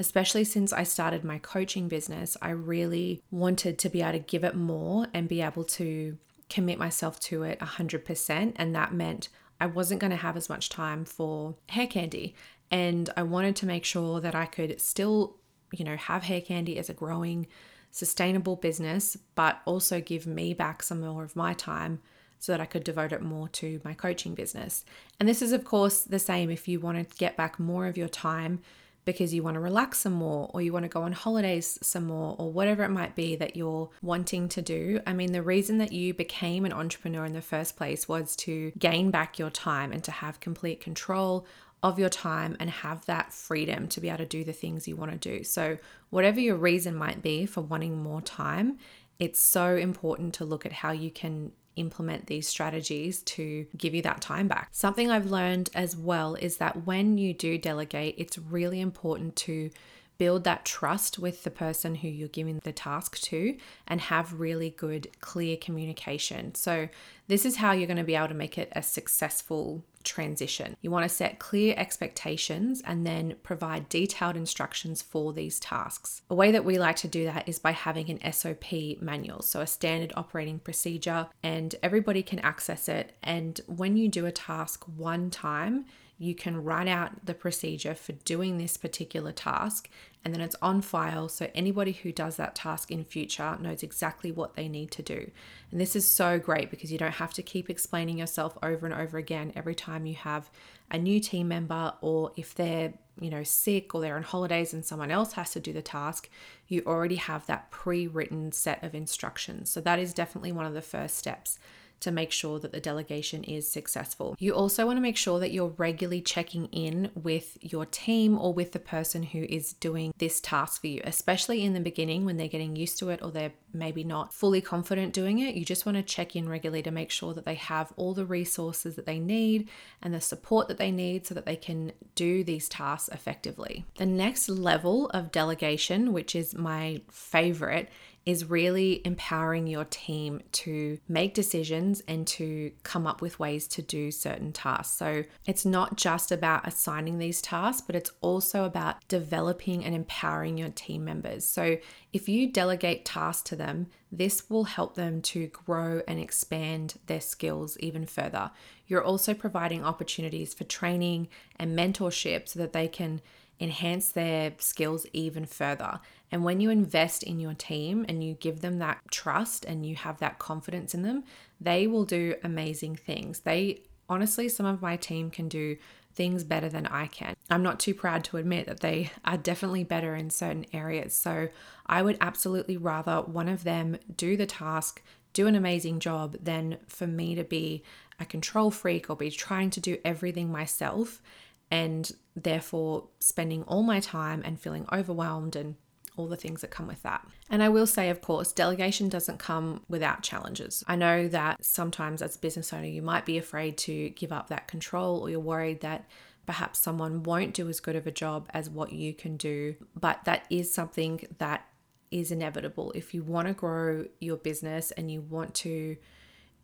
especially 0.00 0.44
since 0.44 0.72
I 0.72 0.82
started 0.82 1.24
my 1.24 1.38
coaching 1.38 1.86
business, 1.86 2.34
I 2.40 2.50
really 2.50 3.22
wanted 3.30 3.78
to 3.78 3.90
be 3.90 4.00
able 4.00 4.12
to 4.12 4.18
give 4.18 4.44
it 4.44 4.56
more 4.56 5.06
and 5.12 5.28
be 5.28 5.42
able 5.42 5.64
to 5.64 6.16
commit 6.48 6.78
myself 6.78 7.20
to 7.20 7.42
it 7.42 7.60
100%. 7.60 8.52
And 8.56 8.74
that 8.74 8.94
meant 8.94 9.28
I 9.60 9.66
wasn't 9.66 10.00
going 10.00 10.10
to 10.10 10.16
have 10.16 10.38
as 10.38 10.48
much 10.48 10.70
time 10.70 11.04
for 11.04 11.54
hair 11.68 11.86
candy. 11.86 12.34
And 12.70 13.10
I 13.14 13.24
wanted 13.24 13.56
to 13.56 13.66
make 13.66 13.84
sure 13.84 14.22
that 14.22 14.34
I 14.34 14.46
could 14.46 14.80
still, 14.80 15.36
you 15.70 15.84
know, 15.84 15.96
have 15.96 16.22
hair 16.22 16.40
candy 16.40 16.78
as 16.78 16.88
a 16.88 16.94
growing, 16.94 17.46
sustainable 17.90 18.56
business, 18.56 19.18
but 19.34 19.60
also 19.66 20.00
give 20.00 20.26
me 20.26 20.54
back 20.54 20.82
some 20.82 21.02
more 21.02 21.24
of 21.24 21.36
my 21.36 21.52
time 21.52 22.00
so 22.38 22.52
that 22.52 22.60
I 22.60 22.64
could 22.64 22.84
devote 22.84 23.12
it 23.12 23.20
more 23.20 23.48
to 23.48 23.82
my 23.84 23.92
coaching 23.92 24.34
business. 24.34 24.82
And 25.18 25.28
this 25.28 25.42
is, 25.42 25.52
of 25.52 25.66
course, 25.66 26.04
the 26.04 26.18
same 26.18 26.48
if 26.48 26.66
you 26.68 26.80
want 26.80 26.96
to 26.96 27.16
get 27.18 27.36
back 27.36 27.60
more 27.60 27.86
of 27.86 27.98
your 27.98 28.08
time 28.08 28.60
because 29.04 29.32
you 29.32 29.42
want 29.42 29.54
to 29.54 29.60
relax 29.60 30.00
some 30.00 30.12
more 30.12 30.50
or 30.52 30.60
you 30.60 30.72
want 30.72 30.84
to 30.84 30.88
go 30.88 31.02
on 31.02 31.12
holidays 31.12 31.78
some 31.82 32.04
more 32.04 32.36
or 32.38 32.50
whatever 32.50 32.84
it 32.84 32.90
might 32.90 33.14
be 33.14 33.36
that 33.36 33.56
you're 33.56 33.88
wanting 34.02 34.48
to 34.50 34.62
do. 34.62 35.00
I 35.06 35.12
mean, 35.12 35.32
the 35.32 35.42
reason 35.42 35.78
that 35.78 35.92
you 35.92 36.14
became 36.14 36.64
an 36.64 36.72
entrepreneur 36.72 37.24
in 37.24 37.32
the 37.32 37.42
first 37.42 37.76
place 37.76 38.08
was 38.08 38.36
to 38.36 38.72
gain 38.78 39.10
back 39.10 39.38
your 39.38 39.50
time 39.50 39.92
and 39.92 40.04
to 40.04 40.10
have 40.10 40.40
complete 40.40 40.80
control 40.80 41.46
of 41.82 41.98
your 41.98 42.10
time 42.10 42.56
and 42.60 42.68
have 42.68 43.06
that 43.06 43.32
freedom 43.32 43.88
to 43.88 44.00
be 44.00 44.08
able 44.08 44.18
to 44.18 44.26
do 44.26 44.44
the 44.44 44.52
things 44.52 44.86
you 44.86 44.96
want 44.96 45.10
to 45.12 45.16
do. 45.16 45.42
So, 45.44 45.78
whatever 46.10 46.40
your 46.40 46.56
reason 46.56 46.94
might 46.94 47.22
be 47.22 47.46
for 47.46 47.62
wanting 47.62 48.02
more 48.02 48.20
time, 48.20 48.78
it's 49.18 49.40
so 49.40 49.76
important 49.76 50.34
to 50.34 50.44
look 50.44 50.66
at 50.66 50.72
how 50.72 50.92
you 50.92 51.10
can 51.10 51.52
implement 51.80 52.26
these 52.26 52.46
strategies 52.46 53.22
to 53.22 53.66
give 53.76 53.94
you 53.94 54.02
that 54.02 54.20
time 54.20 54.46
back. 54.46 54.68
Something 54.70 55.10
I've 55.10 55.30
learned 55.30 55.70
as 55.74 55.96
well 55.96 56.34
is 56.34 56.58
that 56.58 56.86
when 56.86 57.18
you 57.18 57.34
do 57.34 57.58
delegate, 57.58 58.14
it's 58.18 58.38
really 58.38 58.80
important 58.80 59.34
to 59.36 59.70
build 60.18 60.44
that 60.44 60.66
trust 60.66 61.18
with 61.18 61.44
the 61.44 61.50
person 61.50 61.94
who 61.94 62.08
you're 62.08 62.28
giving 62.28 62.60
the 62.62 62.72
task 62.72 63.18
to 63.18 63.56
and 63.88 64.02
have 64.02 64.38
really 64.38 64.68
good, 64.68 65.08
clear 65.22 65.56
communication. 65.56 66.54
So, 66.54 66.90
this 67.26 67.46
is 67.46 67.56
how 67.56 67.72
you're 67.72 67.86
going 67.86 67.96
to 67.96 68.04
be 68.04 68.16
able 68.16 68.28
to 68.28 68.34
make 68.34 68.58
it 68.58 68.70
a 68.76 68.82
successful 68.82 69.82
transition. 70.04 70.76
You 70.80 70.90
want 70.90 71.08
to 71.08 71.14
set 71.14 71.38
clear 71.38 71.74
expectations 71.76 72.82
and 72.84 73.06
then 73.06 73.36
provide 73.42 73.88
detailed 73.88 74.36
instructions 74.36 75.02
for 75.02 75.32
these 75.32 75.60
tasks. 75.60 76.22
A 76.30 76.34
way 76.34 76.50
that 76.50 76.64
we 76.64 76.78
like 76.78 76.96
to 76.96 77.08
do 77.08 77.24
that 77.24 77.48
is 77.48 77.58
by 77.58 77.72
having 77.72 78.10
an 78.10 78.32
SOP 78.32 79.00
manual, 79.00 79.42
so 79.42 79.60
a 79.60 79.66
standard 79.66 80.12
operating 80.16 80.58
procedure, 80.58 81.28
and 81.42 81.74
everybody 81.82 82.22
can 82.22 82.38
access 82.40 82.88
it. 82.88 83.12
And 83.22 83.60
when 83.66 83.96
you 83.96 84.08
do 84.08 84.26
a 84.26 84.32
task 84.32 84.84
one 84.96 85.30
time, 85.30 85.86
you 86.20 86.34
can 86.34 86.62
write 86.62 86.86
out 86.86 87.24
the 87.24 87.32
procedure 87.32 87.94
for 87.94 88.12
doing 88.12 88.58
this 88.58 88.76
particular 88.76 89.32
task 89.32 89.88
and 90.22 90.34
then 90.34 90.42
it's 90.42 90.56
on 90.60 90.82
file 90.82 91.30
so 91.30 91.50
anybody 91.54 91.92
who 91.92 92.12
does 92.12 92.36
that 92.36 92.54
task 92.54 92.90
in 92.90 93.04
future 93.04 93.56
knows 93.58 93.82
exactly 93.82 94.30
what 94.30 94.54
they 94.54 94.68
need 94.68 94.90
to 94.90 95.02
do. 95.02 95.30
And 95.70 95.80
this 95.80 95.96
is 95.96 96.06
so 96.06 96.38
great 96.38 96.70
because 96.70 96.92
you 96.92 96.98
don't 96.98 97.12
have 97.12 97.32
to 97.32 97.42
keep 97.42 97.70
explaining 97.70 98.18
yourself 98.18 98.58
over 98.62 98.84
and 98.84 98.94
over 98.94 99.16
again 99.16 99.50
every 99.56 99.74
time 99.74 100.04
you 100.04 100.14
have 100.14 100.50
a 100.90 100.98
new 100.98 101.20
team 101.20 101.48
member 101.48 101.94
or 102.02 102.32
if 102.36 102.54
they're, 102.54 102.92
you 103.18 103.30
know, 103.30 103.42
sick 103.42 103.94
or 103.94 104.02
they're 104.02 104.16
on 104.16 104.22
holidays 104.22 104.74
and 104.74 104.84
someone 104.84 105.10
else 105.10 105.32
has 105.32 105.52
to 105.52 105.60
do 105.60 105.72
the 105.72 105.80
task, 105.80 106.28
you 106.68 106.82
already 106.84 107.16
have 107.16 107.46
that 107.46 107.70
pre-written 107.70 108.52
set 108.52 108.84
of 108.84 108.94
instructions. 108.94 109.70
So 109.70 109.80
that 109.80 109.98
is 109.98 110.12
definitely 110.12 110.52
one 110.52 110.66
of 110.66 110.74
the 110.74 110.82
first 110.82 111.16
steps 111.16 111.58
to 112.00 112.10
make 112.10 112.32
sure 112.32 112.58
that 112.58 112.72
the 112.72 112.80
delegation 112.80 113.44
is 113.44 113.70
successful. 113.70 114.36
You 114.38 114.52
also 114.54 114.86
want 114.86 114.96
to 114.96 115.02
make 115.02 115.16
sure 115.16 115.38
that 115.38 115.52
you're 115.52 115.74
regularly 115.76 116.20
checking 116.20 116.66
in 116.66 117.10
with 117.14 117.58
your 117.60 117.86
team 117.86 118.38
or 118.38 118.52
with 118.52 118.72
the 118.72 118.78
person 118.78 119.22
who 119.22 119.42
is 119.48 119.74
doing 119.74 120.12
this 120.18 120.40
task 120.40 120.80
for 120.80 120.86
you, 120.86 121.00
especially 121.04 121.64
in 121.64 121.74
the 121.74 121.80
beginning 121.80 122.24
when 122.24 122.36
they're 122.36 122.48
getting 122.48 122.76
used 122.76 122.98
to 122.98 123.10
it 123.10 123.20
or 123.22 123.30
they're 123.30 123.52
maybe 123.72 124.02
not 124.02 124.32
fully 124.32 124.60
confident 124.60 125.12
doing 125.12 125.38
it. 125.38 125.54
You 125.54 125.64
just 125.64 125.86
want 125.86 125.96
to 125.96 126.02
check 126.02 126.34
in 126.34 126.48
regularly 126.48 126.82
to 126.82 126.90
make 126.90 127.10
sure 127.10 127.34
that 127.34 127.44
they 127.44 127.54
have 127.54 127.92
all 127.96 128.14
the 128.14 128.24
resources 128.24 128.96
that 128.96 129.06
they 129.06 129.18
need 129.18 129.68
and 130.02 130.14
the 130.14 130.20
support 130.20 130.68
that 130.68 130.78
they 130.78 130.90
need 130.90 131.26
so 131.26 131.34
that 131.34 131.46
they 131.46 131.56
can 131.56 131.92
do 132.14 132.42
these 132.42 132.68
tasks 132.68 133.08
effectively. 133.12 133.84
The 133.96 134.06
next 134.06 134.48
level 134.48 135.08
of 135.10 135.32
delegation, 135.32 136.12
which 136.12 136.34
is 136.34 136.54
my 136.54 137.02
favorite, 137.10 137.88
is 138.26 138.44
really 138.44 139.00
empowering 139.04 139.66
your 139.66 139.84
team 139.84 140.42
to 140.52 140.98
make 141.08 141.32
decisions 141.34 142.02
and 142.06 142.26
to 142.26 142.70
come 142.82 143.06
up 143.06 143.22
with 143.22 143.38
ways 143.38 143.66
to 143.66 143.82
do 143.82 144.10
certain 144.10 144.52
tasks. 144.52 144.96
So 144.96 145.24
it's 145.46 145.64
not 145.64 145.96
just 145.96 146.30
about 146.30 146.66
assigning 146.66 147.18
these 147.18 147.40
tasks, 147.40 147.82
but 147.84 147.96
it's 147.96 148.12
also 148.20 148.64
about 148.64 148.96
developing 149.08 149.84
and 149.84 149.94
empowering 149.94 150.58
your 150.58 150.68
team 150.68 151.04
members. 151.04 151.46
So 151.46 151.78
if 152.12 152.28
you 152.28 152.52
delegate 152.52 153.04
tasks 153.04 153.48
to 153.50 153.56
them, 153.56 153.86
this 154.12 154.50
will 154.50 154.64
help 154.64 154.96
them 154.96 155.22
to 155.22 155.46
grow 155.46 156.02
and 156.06 156.18
expand 156.18 156.98
their 157.06 157.20
skills 157.20 157.78
even 157.78 158.04
further. 158.04 158.50
You're 158.86 159.04
also 159.04 159.34
providing 159.34 159.84
opportunities 159.84 160.52
for 160.52 160.64
training 160.64 161.28
and 161.56 161.78
mentorship 161.78 162.48
so 162.48 162.58
that 162.58 162.72
they 162.72 162.88
can 162.88 163.22
enhance 163.60 164.10
their 164.10 164.52
skills 164.58 165.06
even 165.12 165.44
further. 165.44 166.00
And 166.32 166.44
when 166.44 166.60
you 166.60 166.70
invest 166.70 167.22
in 167.22 167.38
your 167.38 167.54
team 167.54 168.06
and 168.08 168.24
you 168.24 168.34
give 168.34 168.60
them 168.60 168.78
that 168.78 169.00
trust 169.10 169.64
and 169.64 169.84
you 169.84 169.96
have 169.96 170.18
that 170.18 170.38
confidence 170.38 170.94
in 170.94 171.02
them, 171.02 171.24
they 171.60 171.86
will 171.86 172.04
do 172.04 172.34
amazing 172.42 172.96
things. 172.96 173.40
They 173.40 173.82
honestly, 174.08 174.48
some 174.48 174.66
of 174.66 174.82
my 174.82 174.96
team 174.96 175.30
can 175.30 175.48
do 175.48 175.76
things 176.14 176.42
better 176.42 176.68
than 176.68 176.86
I 176.86 177.06
can. 177.06 177.34
I'm 177.50 177.62
not 177.62 177.78
too 177.78 177.94
proud 177.94 178.24
to 178.24 178.36
admit 178.36 178.66
that 178.66 178.80
they 178.80 179.10
are 179.24 179.36
definitely 179.36 179.84
better 179.84 180.16
in 180.16 180.30
certain 180.30 180.66
areas. 180.72 181.14
So 181.14 181.48
I 181.86 182.02
would 182.02 182.18
absolutely 182.20 182.76
rather 182.76 183.22
one 183.22 183.48
of 183.48 183.64
them 183.64 183.96
do 184.16 184.36
the 184.36 184.46
task, 184.46 185.02
do 185.32 185.46
an 185.46 185.54
amazing 185.54 186.00
job, 186.00 186.36
than 186.42 186.78
for 186.88 187.06
me 187.06 187.34
to 187.36 187.44
be 187.44 187.84
a 188.18 188.24
control 188.24 188.70
freak 188.70 189.08
or 189.08 189.16
be 189.16 189.30
trying 189.30 189.70
to 189.70 189.80
do 189.80 189.98
everything 190.04 190.50
myself 190.50 191.22
and 191.70 192.10
therefore 192.34 193.08
spending 193.18 193.62
all 193.64 193.82
my 193.82 194.00
time 194.00 194.42
and 194.44 194.60
feeling 194.60 194.86
overwhelmed 194.92 195.56
and 195.56 195.76
all 196.16 196.26
the 196.26 196.36
things 196.36 196.60
that 196.60 196.70
come 196.70 196.86
with 196.86 197.02
that. 197.02 197.26
And 197.48 197.62
I 197.62 197.68
will 197.68 197.86
say, 197.86 198.10
of 198.10 198.20
course, 198.20 198.52
delegation 198.52 199.08
doesn't 199.08 199.38
come 199.38 199.82
without 199.88 200.22
challenges. 200.22 200.84
I 200.86 200.96
know 200.96 201.28
that 201.28 201.64
sometimes 201.64 202.20
as 202.22 202.36
a 202.36 202.38
business 202.38 202.72
owner, 202.72 202.86
you 202.86 203.02
might 203.02 203.24
be 203.24 203.38
afraid 203.38 203.78
to 203.78 204.10
give 204.10 204.32
up 204.32 204.48
that 204.48 204.68
control 204.68 205.20
or 205.20 205.30
you're 205.30 205.40
worried 205.40 205.80
that 205.80 206.08
perhaps 206.46 206.80
someone 206.80 207.22
won't 207.22 207.54
do 207.54 207.68
as 207.68 207.80
good 207.80 207.96
of 207.96 208.06
a 208.06 208.10
job 208.10 208.48
as 208.52 208.68
what 208.68 208.92
you 208.92 209.14
can 209.14 209.36
do. 209.36 209.76
But 209.94 210.24
that 210.24 210.44
is 210.50 210.72
something 210.72 211.24
that 211.38 211.66
is 212.10 212.32
inevitable. 212.32 212.92
If 212.94 213.14
you 213.14 213.22
want 213.22 213.48
to 213.48 213.54
grow 213.54 214.06
your 214.20 214.36
business 214.36 214.90
and 214.92 215.10
you 215.10 215.20
want 215.20 215.54
to 215.56 215.96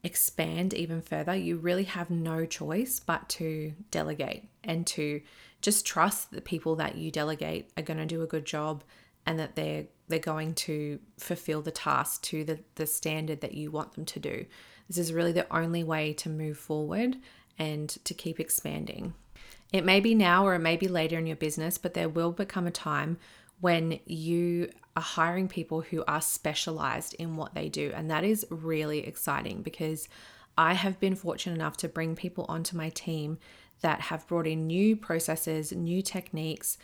expand 0.06 0.72
even 0.72 1.02
further, 1.02 1.34
you 1.34 1.56
really 1.56 1.84
have 1.84 2.10
no 2.10 2.46
choice 2.46 3.00
but 3.00 3.28
to 3.28 3.74
delegate 3.90 4.48
and 4.62 4.86
to 4.86 5.20
just 5.60 5.84
trust 5.84 6.30
the 6.30 6.40
people 6.40 6.76
that 6.76 6.94
you 6.94 7.10
delegate 7.10 7.70
are 7.76 7.82
going 7.82 7.98
to 7.98 8.06
do 8.06 8.22
a 8.22 8.26
good 8.26 8.44
job 8.46 8.84
and 9.26 9.38
that 9.38 9.56
they're 9.56 9.84
they're 10.08 10.20
going 10.20 10.54
to 10.54 11.00
fulfill 11.18 11.60
the 11.60 11.72
task 11.72 12.22
to 12.22 12.44
the, 12.44 12.60
the 12.76 12.86
standard 12.86 13.40
that 13.40 13.54
you 13.54 13.72
want 13.72 13.92
them 13.94 14.04
to 14.04 14.20
do. 14.20 14.46
This 14.88 14.98
is 14.98 15.12
really 15.12 15.32
the 15.32 15.52
only 15.52 15.82
way 15.82 16.12
to 16.12 16.28
move 16.28 16.56
forward 16.56 17.16
and 17.58 17.88
to 18.04 18.14
keep 18.14 18.38
expanding. 18.38 19.14
It 19.72 19.84
may 19.84 19.98
be 19.98 20.14
now 20.14 20.46
or 20.46 20.54
it 20.54 20.60
may 20.60 20.76
be 20.76 20.86
later 20.86 21.18
in 21.18 21.26
your 21.26 21.34
business, 21.34 21.76
but 21.76 21.94
there 21.94 22.08
will 22.08 22.30
become 22.30 22.68
a 22.68 22.70
time 22.70 23.18
when 23.60 23.98
you 24.06 24.70
are 24.96 25.02
hiring 25.02 25.46
people 25.46 25.82
who 25.82 26.02
are 26.08 26.20
specialized 26.20 27.14
in 27.14 27.36
what 27.36 27.54
they 27.54 27.68
do. 27.68 27.92
And 27.94 28.10
that 28.10 28.24
is 28.24 28.46
really 28.50 29.06
exciting 29.06 29.62
because 29.62 30.08
I 30.58 30.72
have 30.72 30.98
been 30.98 31.14
fortunate 31.14 31.54
enough 31.54 31.76
to 31.78 31.88
bring 31.88 32.16
people 32.16 32.46
onto 32.48 32.76
my 32.76 32.88
team 32.88 33.38
that 33.82 34.00
have 34.00 34.26
brought 34.26 34.46
in 34.46 34.66
new 34.66 34.96
processes, 34.96 35.70
new 35.70 36.00
techniques, 36.00 36.78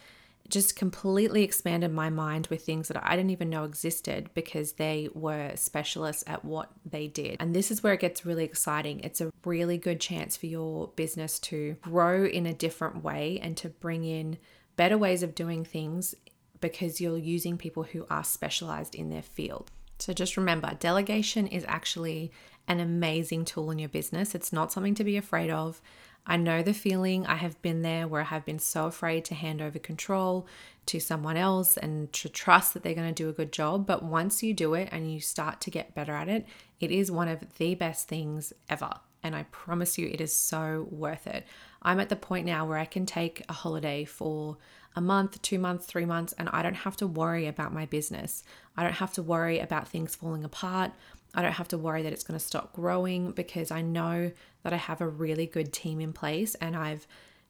just 0.49 0.76
completely 0.76 1.42
expanded 1.42 1.90
my 1.90 2.11
mind 2.11 2.49
with 2.49 2.62
things 2.62 2.88
that 2.88 3.02
I 3.02 3.16
didn't 3.16 3.31
even 3.31 3.49
know 3.49 3.64
existed 3.64 4.28
because 4.35 4.73
they 4.73 5.09
were 5.14 5.52
specialists 5.54 6.25
at 6.26 6.45
what 6.45 6.71
they 6.85 7.07
did. 7.07 7.37
And 7.40 7.54
this 7.54 7.71
is 7.71 7.83
where 7.83 7.95
it 7.95 8.00
gets 8.00 8.26
really 8.26 8.45
exciting. 8.45 9.00
It's 9.00 9.21
a 9.21 9.33
really 9.45 9.78
good 9.78 10.00
chance 10.00 10.37
for 10.37 10.47
your 10.47 10.88
business 10.88 11.38
to 11.40 11.76
grow 11.81 12.26
in 12.26 12.45
a 12.45 12.52
different 12.52 13.02
way 13.02 13.38
and 13.40 13.57
to 13.59 13.71
bring 13.71 14.04
in 14.04 14.37
better 14.76 14.99
ways 14.99 15.23
of 15.23 15.35
doing 15.35 15.64
things 15.64 16.14
because 16.62 17.02
you're 17.02 17.19
using 17.19 17.59
people 17.59 17.83
who 17.83 18.07
are 18.09 18.25
specialized 18.25 18.95
in 18.95 19.11
their 19.11 19.23
field. 19.23 19.71
So 19.99 20.14
just 20.14 20.38
remember, 20.38 20.75
delegation 20.81 21.47
is 21.47 21.64
actually 21.69 22.33
an 22.66 22.81
amazing 22.81 23.45
tool 23.45 23.71
in 23.71 23.78
your 23.78 23.90
business. 23.90 24.35
It's 24.35 24.52
not 24.52 24.73
something 24.73 24.95
to 24.95 25.04
be 25.04 25.19
afraid 25.19 25.50
of. 25.50 25.83
I 26.26 26.37
know 26.37 26.62
the 26.62 26.73
feeling. 26.73 27.26
I 27.26 27.35
have 27.35 27.61
been 27.62 27.83
there 27.83 28.07
where 28.07 28.23
I 28.23 28.26
have 28.26 28.45
been 28.45 28.61
so 28.61 28.87
afraid 28.87 29.25
to 29.26 29.35
hand 29.35 29.61
over 29.61 29.78
control 29.78 30.47
to 30.87 31.00
someone 31.00 31.37
else 31.37 31.76
and 31.76 32.12
to 32.14 32.28
trust 32.28 32.75
that 32.75 32.83
they're 32.83 32.95
going 32.95 33.12
to 33.12 33.23
do 33.23 33.28
a 33.28 33.33
good 33.33 33.52
job. 33.52 33.87
But 33.87 34.04
once 34.04 34.42
you 34.42 34.54
do 34.54 34.75
it 34.75 34.88
and 34.92 35.12
you 35.12 35.21
start 35.21 35.61
to 35.62 35.71
get 35.71 35.95
better 35.95 36.14
at 36.14 36.28
it, 36.28 36.47
it 36.81 36.90
is 36.90 37.11
one 37.11 37.28
of 37.28 37.59
the 37.59 37.75
best 37.75 38.09
things 38.09 38.52
ever. 38.69 38.92
And 39.23 39.37
I 39.37 39.45
promise 39.45 39.99
you, 39.99 40.09
it 40.09 40.21
is 40.21 40.37
so 40.37 40.88
worth 40.91 41.26
it. 41.26 41.47
I'm 41.83 42.00
at 42.00 42.09
the 42.09 42.17
point 42.17 42.47
now 42.47 42.67
where 42.67 42.79
I 42.79 42.85
can 42.85 43.07
take 43.07 43.45
a 43.49 43.52
holiday 43.52 44.05
for 44.05 44.57
a 44.95 45.00
month, 45.00 45.41
two 45.43 45.59
months, 45.59 45.87
three 45.87 46.05
months, 46.05 46.35
and 46.35 46.49
I 46.50 46.62
don't 46.62 46.75
have 46.75 46.97
to 46.99 47.07
worry 47.07 47.47
about 47.47 47.73
my 47.73 47.87
business. 47.87 48.43
I 48.76 48.83
don't 48.83 48.93
have 48.95 49.12
to 49.14 49.23
worry 49.23 49.59
about 49.59 49.88
things 49.88 50.14
falling 50.14 50.45
apart. 50.45 50.93
I 51.35 51.43
don't 51.43 51.52
have 51.52 51.69
to 51.69 51.79
worry 51.79 52.02
that 52.02 52.12
it's 52.12 52.25
going 52.25 52.38
to 52.38 52.45
stop 52.45 52.73
growing 52.73 53.33
because 53.33 53.71
I 53.71 53.81
know 53.81 54.33
that 54.64 54.73
I 54.73 54.76
have 54.76 55.00
a 55.00 55.09
really 55.09 55.47
good 55.47 55.73
team 55.73 56.00
in 56.00 56.12
place 56.12 56.55
and 56.57 56.76
I've 56.76 57.07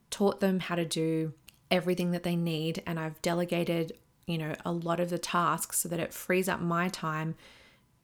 taught 0.09 0.39
them 0.39 0.59
how 0.59 0.75
to 0.75 0.85
do 0.85 1.33
everything 1.69 2.11
that 2.11 2.23
they 2.23 2.35
need 2.35 2.81
and 2.85 2.99
I've 2.99 3.21
delegated, 3.21 3.93
you 4.25 4.37
know, 4.37 4.55
a 4.63 4.71
lot 4.71 4.99
of 4.99 5.09
the 5.09 5.17
tasks 5.17 5.79
so 5.79 5.89
that 5.89 5.99
it 5.99 6.13
frees 6.13 6.47
up 6.47 6.61
my 6.61 6.87
time 6.87 7.35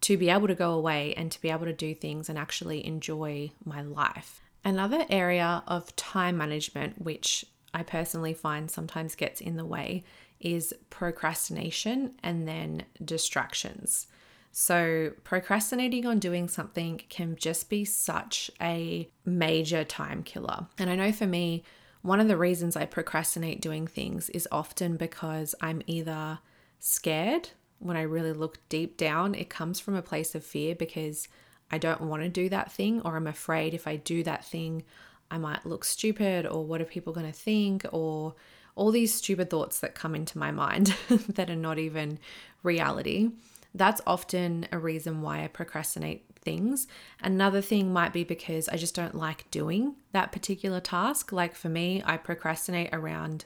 to 0.02 0.18
be 0.18 0.30
able 0.30 0.48
to 0.48 0.56
go 0.56 0.74
away 0.74 1.14
and 1.16 1.32
to 1.32 1.42
be 1.42 1.50
able 1.50 1.66
to 1.66 1.74
do 1.74 1.94
things 1.94 2.30
and 2.30 2.38
actually 2.38 2.86
enjoy 2.86 3.52
my 3.64 3.82
life. 3.82 4.42
Another 4.64 5.06
area 5.10 5.64
of 5.68 5.96
time 5.96 6.38
management, 6.38 7.02
which 7.02 7.46
I 7.74 7.84
personally 7.84 8.34
find 8.34 8.70
sometimes 8.70 9.16
gets 9.16 9.42
in 9.42 9.58
the 9.58 9.66
way 9.66 10.04
is 10.40 10.74
procrastination 10.90 12.14
and 12.24 12.48
then 12.48 12.84
distractions. 13.04 14.08
So, 14.52 15.12
procrastinating 15.24 16.06
on 16.06 16.20
doing 16.20 16.48
something 16.48 17.02
can 17.10 17.36
just 17.36 17.70
be 17.70 17.86
such 17.86 18.50
a 18.60 19.08
major 19.24 19.84
time 19.84 20.24
killer. 20.24 20.68
And 20.78 20.90
I 20.90 20.96
know 20.96 21.12
for 21.12 21.28
me, 21.28 21.64
one 22.02 22.20
of 22.20 22.28
the 22.28 22.38
reasons 22.38 22.76
I 22.76 22.86
procrastinate 22.86 23.62
doing 23.62 23.86
things 23.86 24.30
is 24.30 24.48
often 24.52 24.98
because 24.98 25.54
I'm 25.62 25.82
either 25.86 26.40
scared 26.80 27.50
when 27.80 27.98
I 27.98 28.02
really 28.04 28.34
look 28.34 28.60
deep 28.70 28.98
down, 28.98 29.36
it 29.36 29.50
comes 29.50 29.80
from 29.80 29.96
a 29.96 30.02
place 30.02 30.36
of 30.36 30.44
fear 30.44 30.76
because 30.76 31.28
I 31.72 31.78
don't 31.78 32.02
want 32.02 32.24
to 32.24 32.30
do 32.30 32.50
that 32.50 32.72
thing, 32.72 33.02
or 33.02 33.16
I'm 33.16 33.28
afraid 33.28 33.74
if 33.74 33.88
I 33.88 33.96
do 33.96 34.24
that 34.24 34.46
thing, 34.46 34.84
I 35.32 35.38
might 35.38 35.66
look 35.66 35.86
stupid 35.86 36.46
or 36.46 36.66
what 36.66 36.82
are 36.82 36.86
people 36.86 37.14
going 37.14 37.28
to 37.28 37.38
think 37.38 37.86
or 37.92 38.36
all 38.76 38.92
these 38.92 39.14
stupid 39.14 39.50
thoughts 39.50 39.80
that 39.80 39.94
come 39.94 40.16
into 40.16 40.38
my 40.38 40.52
mind 40.52 40.96
that 41.30 41.50
are 41.50 41.56
not 41.56 41.78
even 41.78 42.20
reality. 42.64 43.30
That's 43.76 44.02
often 44.08 44.68
a 44.72 44.80
reason 44.80 45.22
why 45.22 45.44
I 45.44 45.48
procrastinate 45.48 46.26
things. 46.42 46.88
Another 47.22 47.62
thing 47.62 47.94
might 47.94 48.14
be 48.14 48.24
because 48.24 48.68
I 48.68 48.78
just 48.78 48.96
don't 48.96 49.16
like 49.16 49.50
doing 49.52 49.96
that 50.12 50.32
particular 50.32 50.80
task. 50.80 51.32
Like 51.32 51.56
for 51.56 51.70
me, 51.70 52.02
I 52.06 52.18
procrastinate 52.18 52.90
around 52.92 53.46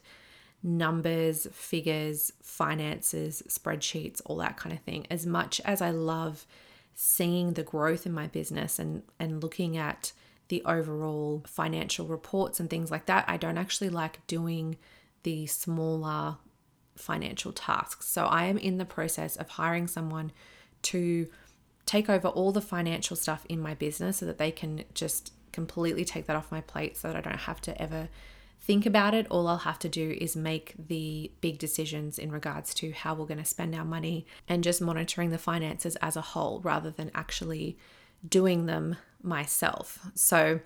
numbers, 0.63 1.45
figures, 1.51 2.31
finances, 2.41 3.43
spreadsheets, 3.47 4.21
all 4.25 4.37
that 4.37 4.57
kind 4.57 4.73
of 4.73 4.81
thing. 4.81 5.05
As 5.09 5.25
much 5.25 5.59
as 5.65 5.81
I 5.81 5.91
love 5.91 6.45
seeing 6.95 7.53
the 7.53 7.63
growth 7.63 8.05
in 8.05 8.13
my 8.13 8.27
business 8.27 8.79
and 8.79 9.03
and 9.19 9.43
looking 9.43 9.75
at 9.77 10.13
the 10.47 10.63
overall 10.65 11.43
financial 11.47 12.05
reports 12.05 12.59
and 12.59 12.69
things 12.69 12.91
like 12.91 13.05
that, 13.07 13.25
I 13.27 13.37
don't 13.37 13.57
actually 13.57 13.89
like 13.89 14.25
doing 14.27 14.77
the 15.23 15.47
smaller 15.47 16.37
financial 16.95 17.51
tasks. 17.51 18.07
So 18.07 18.25
I 18.25 18.45
am 18.45 18.57
in 18.57 18.77
the 18.77 18.85
process 18.85 19.35
of 19.35 19.49
hiring 19.49 19.87
someone 19.87 20.31
to 20.83 21.27
take 21.85 22.09
over 22.09 22.27
all 22.27 22.51
the 22.51 22.61
financial 22.61 23.15
stuff 23.15 23.45
in 23.49 23.59
my 23.59 23.73
business 23.73 24.17
so 24.17 24.25
that 24.25 24.37
they 24.37 24.51
can 24.51 24.83
just 24.93 25.33
completely 25.51 26.05
take 26.05 26.27
that 26.27 26.35
off 26.35 26.51
my 26.51 26.61
plate 26.61 26.97
so 26.97 27.07
that 27.07 27.17
I 27.17 27.21
don't 27.21 27.41
have 27.41 27.61
to 27.61 27.81
ever 27.81 28.09
think 28.63 28.85
about 28.85 29.13
it. 29.13 29.27
All 29.29 29.47
I'll 29.47 29.57
have 29.57 29.79
to 29.79 29.89
do 29.89 30.17
is 30.19 30.35
make 30.35 30.73
the 30.77 31.31
big 31.41 31.59
decisions 31.59 32.17
in 32.17 32.31
regards 32.31 32.73
to 32.75 32.91
how 32.93 33.13
we're 33.13 33.25
going 33.25 33.37
to 33.39 33.45
spend 33.45 33.75
our 33.75 33.83
money 33.83 34.25
and 34.47 34.63
just 34.63 34.81
monitoring 34.81 35.31
the 35.31 35.37
finances 35.37 35.97
as 35.97 36.15
a 36.15 36.21
whole 36.21 36.61
rather 36.61 36.89
than 36.89 37.11
actually 37.13 37.77
doing 38.27 38.65
them 38.65 38.95
myself. 39.21 39.99
So 40.15 40.61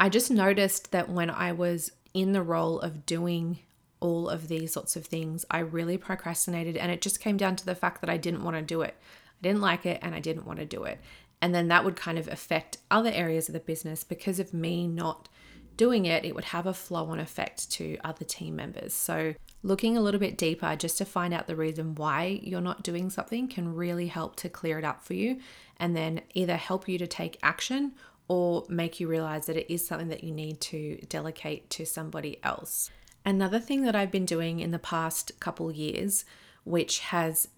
I 0.00 0.08
just 0.08 0.30
noticed 0.30 0.90
that 0.92 1.10
when 1.10 1.28
I 1.28 1.52
was 1.52 1.92
in 2.14 2.32
the 2.32 2.42
role 2.42 2.80
of 2.80 3.04
doing 3.04 3.58
all 4.00 4.28
of 4.28 4.48
these 4.48 4.72
sorts 4.72 4.96
of 4.96 5.06
things, 5.06 5.44
I 5.50 5.58
really 5.58 5.98
procrastinated 5.98 6.78
and 6.78 6.90
it 6.90 7.02
just 7.02 7.20
came 7.20 7.36
down 7.36 7.56
to 7.56 7.66
the 7.66 7.74
fact 7.74 8.00
that 8.00 8.10
I 8.10 8.16
didn't 8.16 8.44
want 8.44 8.56
to 8.56 8.62
do 8.62 8.80
it. 8.80 8.96
I 8.98 9.42
didn't 9.42 9.60
like 9.60 9.84
it 9.84 9.98
and 10.00 10.14
I 10.14 10.20
didn't 10.20 10.46
want 10.46 10.60
to 10.60 10.64
do 10.64 10.84
it. 10.84 10.98
And 11.42 11.54
then 11.54 11.68
that 11.68 11.84
would 11.84 11.96
kind 11.96 12.18
of 12.18 12.26
affect 12.26 12.78
other 12.90 13.10
areas 13.12 13.50
of 13.50 13.52
the 13.52 13.60
business 13.60 14.02
because 14.02 14.40
of 14.40 14.54
me 14.54 14.88
not 14.88 15.28
doing 15.76 16.06
it, 16.06 16.24
it 16.24 16.34
would 16.34 16.44
have 16.44 16.66
a 16.66 16.74
flow 16.74 17.06
on 17.06 17.20
effect 17.20 17.70
to 17.72 17.96
other 18.04 18.24
team 18.24 18.56
members. 18.56 18.94
So, 18.94 19.34
looking 19.62 19.96
a 19.96 20.00
little 20.00 20.20
bit 20.20 20.36
deeper 20.36 20.76
just 20.76 20.98
to 20.98 21.04
find 21.04 21.32
out 21.32 21.46
the 21.46 21.56
reason 21.56 21.94
why 21.94 22.40
you're 22.42 22.60
not 22.60 22.82
doing 22.82 23.08
something 23.10 23.48
can 23.48 23.74
really 23.74 24.08
help 24.08 24.36
to 24.36 24.48
clear 24.48 24.78
it 24.78 24.84
up 24.84 25.02
for 25.02 25.14
you 25.14 25.40
and 25.78 25.96
then 25.96 26.20
either 26.34 26.56
help 26.56 26.88
you 26.88 26.98
to 26.98 27.06
take 27.06 27.38
action 27.42 27.92
or 28.28 28.64
make 28.68 29.00
you 29.00 29.08
realize 29.08 29.46
that 29.46 29.56
it 29.56 29.72
is 29.72 29.86
something 29.86 30.08
that 30.08 30.24
you 30.24 30.32
need 30.32 30.60
to 30.60 30.96
delegate 31.08 31.68
to 31.70 31.84
somebody 31.84 32.38
else. 32.42 32.90
Another 33.24 33.58
thing 33.58 33.82
that 33.82 33.96
I've 33.96 34.10
been 34.10 34.26
doing 34.26 34.60
in 34.60 34.70
the 34.70 34.78
past 34.78 35.38
couple 35.40 35.72
years, 35.72 36.24
which 36.64 37.00
has 37.00 37.48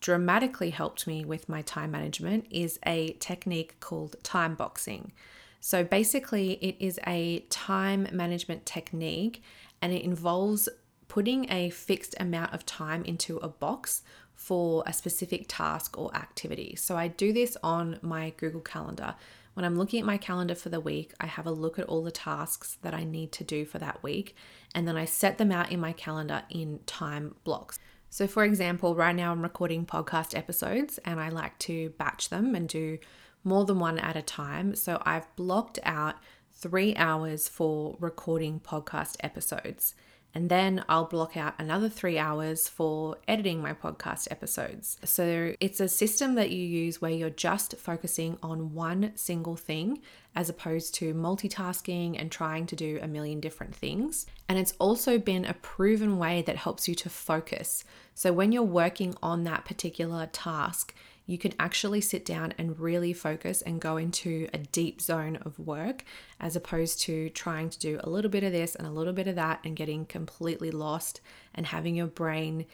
dramatically 0.00 0.70
helped 0.70 1.06
me 1.06 1.24
with 1.24 1.48
my 1.48 1.62
time 1.62 1.90
management, 1.90 2.46
is 2.50 2.78
a 2.86 3.12
technique 3.14 3.78
called 3.80 4.16
time 4.22 4.54
boxing. 4.54 5.12
So 5.60 5.84
basically, 5.84 6.52
it 6.54 6.76
is 6.80 6.98
a 7.06 7.40
time 7.50 8.08
management 8.12 8.66
technique 8.66 9.42
and 9.82 9.92
it 9.92 10.02
involves 10.02 10.68
putting 11.08 11.50
a 11.52 11.70
fixed 11.70 12.14
amount 12.18 12.54
of 12.54 12.64
time 12.64 13.04
into 13.04 13.36
a 13.38 13.48
box 13.48 14.02
for 14.34 14.82
a 14.86 14.92
specific 14.92 15.44
task 15.48 15.98
or 15.98 16.14
activity. 16.16 16.74
So 16.76 16.96
I 16.96 17.08
do 17.08 17.32
this 17.32 17.56
on 17.62 17.98
my 18.00 18.32
Google 18.38 18.62
Calendar. 18.62 19.14
When 19.52 19.64
I'm 19.64 19.76
looking 19.76 20.00
at 20.00 20.06
my 20.06 20.16
calendar 20.16 20.54
for 20.54 20.70
the 20.70 20.80
week, 20.80 21.12
I 21.20 21.26
have 21.26 21.46
a 21.46 21.50
look 21.50 21.78
at 21.78 21.86
all 21.86 22.02
the 22.02 22.10
tasks 22.10 22.78
that 22.82 22.94
I 22.94 23.04
need 23.04 23.32
to 23.32 23.44
do 23.44 23.66
for 23.66 23.78
that 23.80 24.02
week, 24.02 24.34
and 24.74 24.88
then 24.88 24.96
I 24.96 25.04
set 25.04 25.36
them 25.36 25.52
out 25.52 25.70
in 25.70 25.80
my 25.80 25.92
calendar 25.92 26.42
in 26.48 26.78
time 26.86 27.34
blocks. 27.44 27.78
So, 28.08 28.26
for 28.26 28.44
example, 28.44 28.94
right 28.94 29.14
now 29.14 29.32
I'm 29.32 29.42
recording 29.42 29.84
podcast 29.84 30.36
episodes 30.36 30.98
and 31.04 31.20
I 31.20 31.28
like 31.28 31.58
to 31.60 31.90
batch 31.90 32.28
them 32.28 32.54
and 32.54 32.68
do 32.68 32.98
more 33.44 33.64
than 33.64 33.78
one 33.78 33.98
at 33.98 34.16
a 34.16 34.22
time. 34.22 34.74
So 34.74 35.02
I've 35.04 35.34
blocked 35.36 35.78
out 35.82 36.16
three 36.52 36.94
hours 36.96 37.48
for 37.48 37.96
recording 38.00 38.60
podcast 38.60 39.16
episodes. 39.20 39.94
And 40.32 40.48
then 40.48 40.84
I'll 40.88 41.06
block 41.06 41.36
out 41.36 41.54
another 41.58 41.88
three 41.88 42.16
hours 42.16 42.68
for 42.68 43.16
editing 43.26 43.60
my 43.60 43.72
podcast 43.72 44.28
episodes. 44.30 44.96
So 45.04 45.54
it's 45.58 45.80
a 45.80 45.88
system 45.88 46.36
that 46.36 46.50
you 46.50 46.64
use 46.64 47.00
where 47.00 47.10
you're 47.10 47.30
just 47.30 47.76
focusing 47.78 48.38
on 48.42 48.72
one 48.72 49.12
single 49.16 49.56
thing 49.56 50.00
as 50.36 50.48
opposed 50.48 50.94
to 50.94 51.14
multitasking 51.14 52.14
and 52.20 52.30
trying 52.30 52.66
to 52.66 52.76
do 52.76 53.00
a 53.02 53.08
million 53.08 53.40
different 53.40 53.74
things. 53.74 54.26
And 54.48 54.56
it's 54.56 54.74
also 54.78 55.18
been 55.18 55.44
a 55.44 55.54
proven 55.54 56.16
way 56.18 56.42
that 56.42 56.56
helps 56.56 56.86
you 56.86 56.94
to 56.96 57.08
focus. 57.08 57.82
So 58.14 58.32
when 58.32 58.52
you're 58.52 58.62
working 58.62 59.16
on 59.22 59.42
that 59.44 59.64
particular 59.64 60.26
task, 60.26 60.94
you 61.26 61.38
can 61.38 61.52
actually 61.58 62.00
sit 62.00 62.24
down 62.24 62.52
and 62.58 62.78
really 62.78 63.12
focus 63.12 63.62
and 63.62 63.80
go 63.80 63.96
into 63.96 64.48
a 64.52 64.58
deep 64.58 65.00
zone 65.00 65.36
of 65.42 65.58
work 65.58 66.04
as 66.40 66.56
opposed 66.56 67.00
to 67.00 67.28
trying 67.30 67.70
to 67.70 67.78
do 67.78 68.00
a 68.02 68.10
little 68.10 68.30
bit 68.30 68.44
of 68.44 68.52
this 68.52 68.74
and 68.74 68.86
a 68.86 68.90
little 68.90 69.12
bit 69.12 69.28
of 69.28 69.36
that 69.36 69.60
and 69.64 69.76
getting 69.76 70.04
completely 70.06 70.70
lost 70.70 71.20
and 71.54 71.66
having 71.66 71.94
your 71.94 72.06
brain 72.06 72.66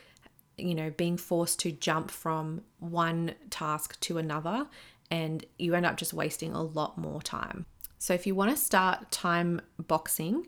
you 0.56 0.74
know 0.74 0.90
being 0.90 1.16
forced 1.16 1.60
to 1.60 1.70
jump 1.70 2.10
from 2.10 2.62
one 2.78 3.34
task 3.50 3.98
to 4.00 4.18
another 4.18 4.66
and 5.10 5.44
you 5.58 5.74
end 5.74 5.86
up 5.86 5.96
just 5.96 6.14
wasting 6.14 6.52
a 6.52 6.62
lot 6.62 6.96
more 6.96 7.20
time 7.20 7.66
so 7.98 8.14
if 8.14 8.26
you 8.26 8.34
want 8.34 8.50
to 8.50 8.56
start 8.56 9.10
time 9.10 9.60
boxing 9.86 10.46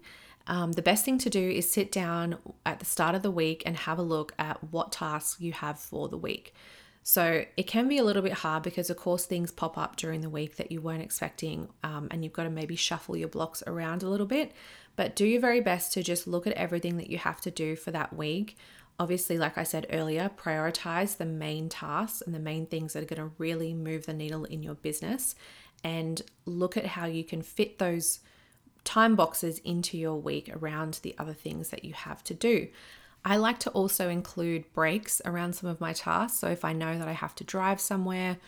um, 0.49 0.73
the 0.73 0.83
best 0.83 1.05
thing 1.05 1.18
to 1.18 1.31
do 1.31 1.51
is 1.51 1.70
sit 1.70 1.92
down 1.92 2.38
at 2.64 2.81
the 2.81 2.87
start 2.87 3.14
of 3.14 3.23
the 3.23 3.31
week 3.31 3.62
and 3.66 3.77
have 3.77 3.99
a 3.99 4.03
look 4.03 4.33
at 4.38 4.64
what 4.73 4.92
tasks 4.92 5.40
you 5.40 5.53
have 5.53 5.79
for 5.79 6.09
the 6.09 6.16
week. 6.16 6.55
So 7.09 7.47
it 7.57 7.62
can 7.62 7.88
be 7.88 7.97
a 7.97 8.05
little 8.05 8.21
bit 8.21 8.35
hard 8.35 8.62
because, 8.62 8.90
of 8.90 8.99
course, 8.99 9.25
things 9.25 9.51
pop 9.51 9.79
up 9.79 9.97
during 9.97 10.21
the 10.21 10.29
week 10.29 10.57
that 10.57 10.71
you 10.71 10.83
weren't 10.83 11.01
expecting, 11.01 11.71
um, 11.83 12.09
and 12.11 12.23
you've 12.23 12.35
got 12.35 12.42
to 12.42 12.51
maybe 12.51 12.77
shuffle 12.77 13.16
your 13.16 13.31
blocks 13.31 13.62
around 13.66 14.03
a 14.03 14.11
little 14.11 14.27
bit. 14.27 14.53
But 14.94 15.16
do 15.16 15.25
your 15.25 15.40
very 15.40 15.62
best 15.62 15.90
to 15.94 16.03
just 16.03 16.27
look 16.27 16.47
at 16.47 16.53
everything 16.53 16.99
that 16.99 17.09
you 17.09 17.16
have 17.16 17.40
to 17.40 17.51
do 17.51 17.77
for 17.77 17.92
that 17.92 18.14
week. 18.14 18.59
Obviously, 18.99 19.38
like 19.38 19.57
I 19.57 19.62
said 19.62 19.87
earlier, 19.90 20.31
prioritize 20.37 21.16
the 21.16 21.25
main 21.25 21.71
tasks 21.71 22.21
and 22.21 22.35
the 22.35 22.38
main 22.38 22.66
things 22.66 22.92
that 22.92 23.05
are 23.05 23.14
going 23.14 23.31
to 23.31 23.35
really 23.38 23.73
move 23.73 24.05
the 24.05 24.12
needle 24.12 24.44
in 24.44 24.62
your 24.62 24.75
business, 24.75 25.35
and 25.83 26.21
look 26.44 26.77
at 26.77 26.85
how 26.85 27.07
you 27.07 27.25
can 27.25 27.40
fit 27.40 27.79
those 27.79 28.21
time 28.85 29.16
boxes 29.16 29.61
into 29.61 29.97
your 29.97 30.16
week 30.16 30.51
around 30.55 31.01
the 31.03 31.14
other 31.18 31.33
things 31.33 31.71
that 31.71 31.87
you 31.87 31.94
have 31.94 32.23
to 32.25 32.35
do. 32.35 32.68
I 33.24 33.37
like 33.37 33.59
to 33.61 33.70
also 33.70 34.09
include 34.09 34.72
breaks 34.72 35.20
around 35.24 35.54
some 35.54 35.68
of 35.68 35.81
my 35.81 35.92
tasks. 35.92 36.38
So 36.38 36.48
if 36.48 36.64
I 36.64 36.72
know 36.72 36.98
that 36.98 37.09
I 37.09 37.12
have 37.12 37.35
to 37.37 37.44
drive 37.44 37.81
somewhere 37.81 38.38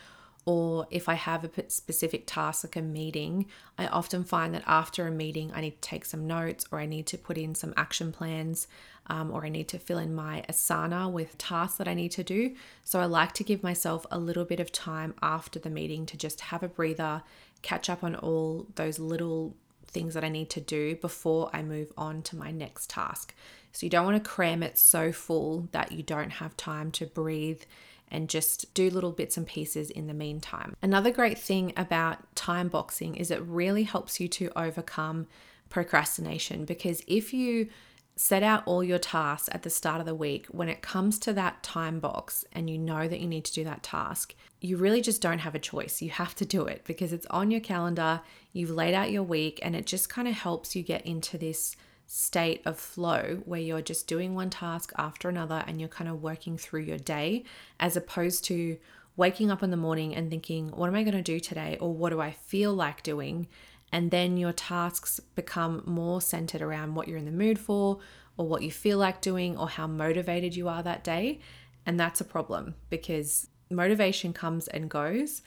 or 0.45 0.87
if 0.89 1.07
I 1.07 1.13
have 1.13 1.43
a 1.43 1.69
specific 1.69 2.23
task 2.25 2.63
like 2.63 2.75
a 2.75 2.81
meeting, 2.81 3.45
I 3.77 3.85
often 3.87 4.23
find 4.23 4.55
that 4.55 4.63
after 4.65 5.07
a 5.07 5.11
meeting, 5.11 5.51
I 5.53 5.61
need 5.61 5.81
to 5.81 5.87
take 5.87 6.03
some 6.05 6.25
notes 6.25 6.65
or 6.71 6.79
I 6.79 6.87
need 6.87 7.05
to 7.07 7.17
put 7.17 7.37
in 7.37 7.53
some 7.53 7.73
action 7.77 8.11
plans 8.11 8.67
um, 9.07 9.31
or 9.31 9.45
I 9.45 9.49
need 9.49 9.67
to 9.69 9.79
fill 9.79 9.99
in 9.99 10.15
my 10.15 10.43
Asana 10.49 11.11
with 11.11 11.37
tasks 11.37 11.77
that 11.77 11.87
I 11.87 11.93
need 11.93 12.11
to 12.11 12.23
do. 12.23 12.55
So 12.83 12.99
I 12.99 13.05
like 13.05 13.33
to 13.33 13.43
give 13.43 13.61
myself 13.61 14.07
a 14.09 14.17
little 14.17 14.45
bit 14.45 14.59
of 14.59 14.71
time 14.71 15.13
after 15.21 15.59
the 15.59 15.69
meeting 15.69 16.05
to 16.07 16.17
just 16.17 16.41
have 16.41 16.63
a 16.63 16.67
breather, 16.67 17.21
catch 17.61 17.89
up 17.89 18.03
on 18.03 18.15
all 18.15 18.65
those 18.75 18.97
little 18.97 19.55
things 19.85 20.13
that 20.13 20.23
I 20.23 20.29
need 20.29 20.49
to 20.51 20.61
do 20.61 20.95
before 20.95 21.49
I 21.53 21.61
move 21.61 21.91
on 21.97 22.21
to 22.23 22.35
my 22.35 22.49
next 22.49 22.89
task. 22.89 23.35
So 23.71 23.85
you 23.85 23.89
don't 23.89 24.05
want 24.05 24.21
to 24.23 24.29
cram 24.29 24.63
it 24.63 24.77
so 24.77 25.11
full 25.11 25.67
that 25.71 25.91
you 25.91 26.03
don't 26.03 26.31
have 26.31 26.55
time 26.57 26.91
to 26.91 27.05
breathe 27.05 27.61
and 28.09 28.29
just 28.29 28.73
do 28.73 28.89
little 28.89 29.11
bits 29.11 29.37
and 29.37 29.47
pieces 29.47 29.89
in 29.89 30.07
the 30.07 30.13
meantime. 30.13 30.75
Another 30.81 31.11
great 31.11 31.37
thing 31.37 31.73
about 31.77 32.35
time 32.35 32.67
boxing 32.67 33.15
is 33.15 33.31
it 33.31 33.41
really 33.41 33.83
helps 33.83 34.19
you 34.19 34.27
to 34.27 34.51
overcome 34.55 35.27
procrastination 35.69 36.65
because 36.65 37.01
if 37.07 37.33
you 37.33 37.69
set 38.17 38.43
out 38.43 38.61
all 38.65 38.83
your 38.83 38.99
tasks 38.99 39.49
at 39.53 39.63
the 39.63 39.69
start 39.69 39.99
of 40.01 40.05
the 40.05 40.13
week, 40.13 40.45
when 40.47 40.67
it 40.67 40.81
comes 40.81 41.17
to 41.17 41.33
that 41.33 41.63
time 41.63 41.99
box 41.99 42.43
and 42.51 42.69
you 42.69 42.77
know 42.77 43.07
that 43.07 43.21
you 43.21 43.27
need 43.27 43.45
to 43.45 43.53
do 43.53 43.63
that 43.63 43.81
task, 43.81 44.35
you 44.59 44.77
really 44.77 45.01
just 45.01 45.21
don't 45.21 45.39
have 45.39 45.55
a 45.55 45.59
choice. 45.59 46.01
You 46.01 46.09
have 46.11 46.35
to 46.35 46.45
do 46.45 46.65
it 46.65 46.83
because 46.85 47.13
it's 47.13 47.25
on 47.27 47.49
your 47.49 47.61
calendar, 47.61 48.21
you've 48.51 48.69
laid 48.69 48.93
out 48.93 49.11
your 49.11 49.23
week, 49.23 49.59
and 49.63 49.75
it 49.75 49.85
just 49.85 50.09
kind 50.09 50.27
of 50.27 50.35
helps 50.35 50.75
you 50.75 50.83
get 50.83 51.05
into 51.05 51.37
this 51.37 51.75
state 52.13 52.61
of 52.65 52.77
flow 52.77 53.41
where 53.45 53.61
you're 53.61 53.81
just 53.81 54.05
doing 54.05 54.35
one 54.35 54.49
task 54.49 54.91
after 54.97 55.29
another 55.29 55.63
and 55.65 55.79
you're 55.79 55.87
kind 55.87 56.09
of 56.09 56.21
working 56.21 56.57
through 56.57 56.81
your 56.81 56.97
day 56.97 57.41
as 57.79 57.95
opposed 57.95 58.43
to 58.43 58.77
waking 59.15 59.49
up 59.49 59.63
in 59.63 59.71
the 59.71 59.77
morning 59.77 60.13
and 60.13 60.29
thinking, 60.29 60.67
what 60.71 60.87
am 60.87 60.95
I 60.95 61.03
going 61.03 61.15
to 61.15 61.21
do 61.21 61.39
today? 61.39 61.77
Or 61.79 61.93
what 61.93 62.09
do 62.09 62.19
I 62.19 62.31
feel 62.31 62.73
like 62.73 63.01
doing? 63.01 63.47
And 63.93 64.11
then 64.11 64.35
your 64.35 64.51
tasks 64.51 65.21
become 65.35 65.83
more 65.85 66.19
centered 66.19 66.61
around 66.61 66.95
what 66.95 67.07
you're 67.07 67.17
in 67.17 67.23
the 67.23 67.31
mood 67.31 67.57
for, 67.57 67.99
or 68.35 68.45
what 68.45 68.61
you 68.61 68.71
feel 68.71 68.97
like 68.97 69.21
doing, 69.21 69.57
or 69.57 69.69
how 69.69 69.87
motivated 69.87 70.53
you 70.53 70.67
are 70.67 70.83
that 70.83 71.05
day. 71.05 71.39
And 71.85 71.97
that's 71.97 72.19
a 72.19 72.25
problem 72.25 72.75
because 72.89 73.47
motivation 73.69 74.33
comes 74.33 74.67
and 74.67 74.89
goes, 74.89 75.43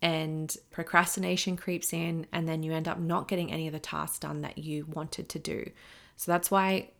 and 0.00 0.56
procrastination 0.70 1.56
creeps 1.56 1.92
in, 1.92 2.28
and 2.32 2.46
then 2.46 2.62
you 2.62 2.72
end 2.72 2.86
up 2.86 3.00
not 3.00 3.26
getting 3.26 3.50
any 3.50 3.66
of 3.66 3.72
the 3.72 3.80
tasks 3.80 4.20
done 4.20 4.42
that 4.42 4.58
you 4.58 4.86
wanted 4.86 5.28
to 5.30 5.40
do. 5.40 5.70
So 6.16 6.32
that's 6.32 6.50
why 6.50 6.90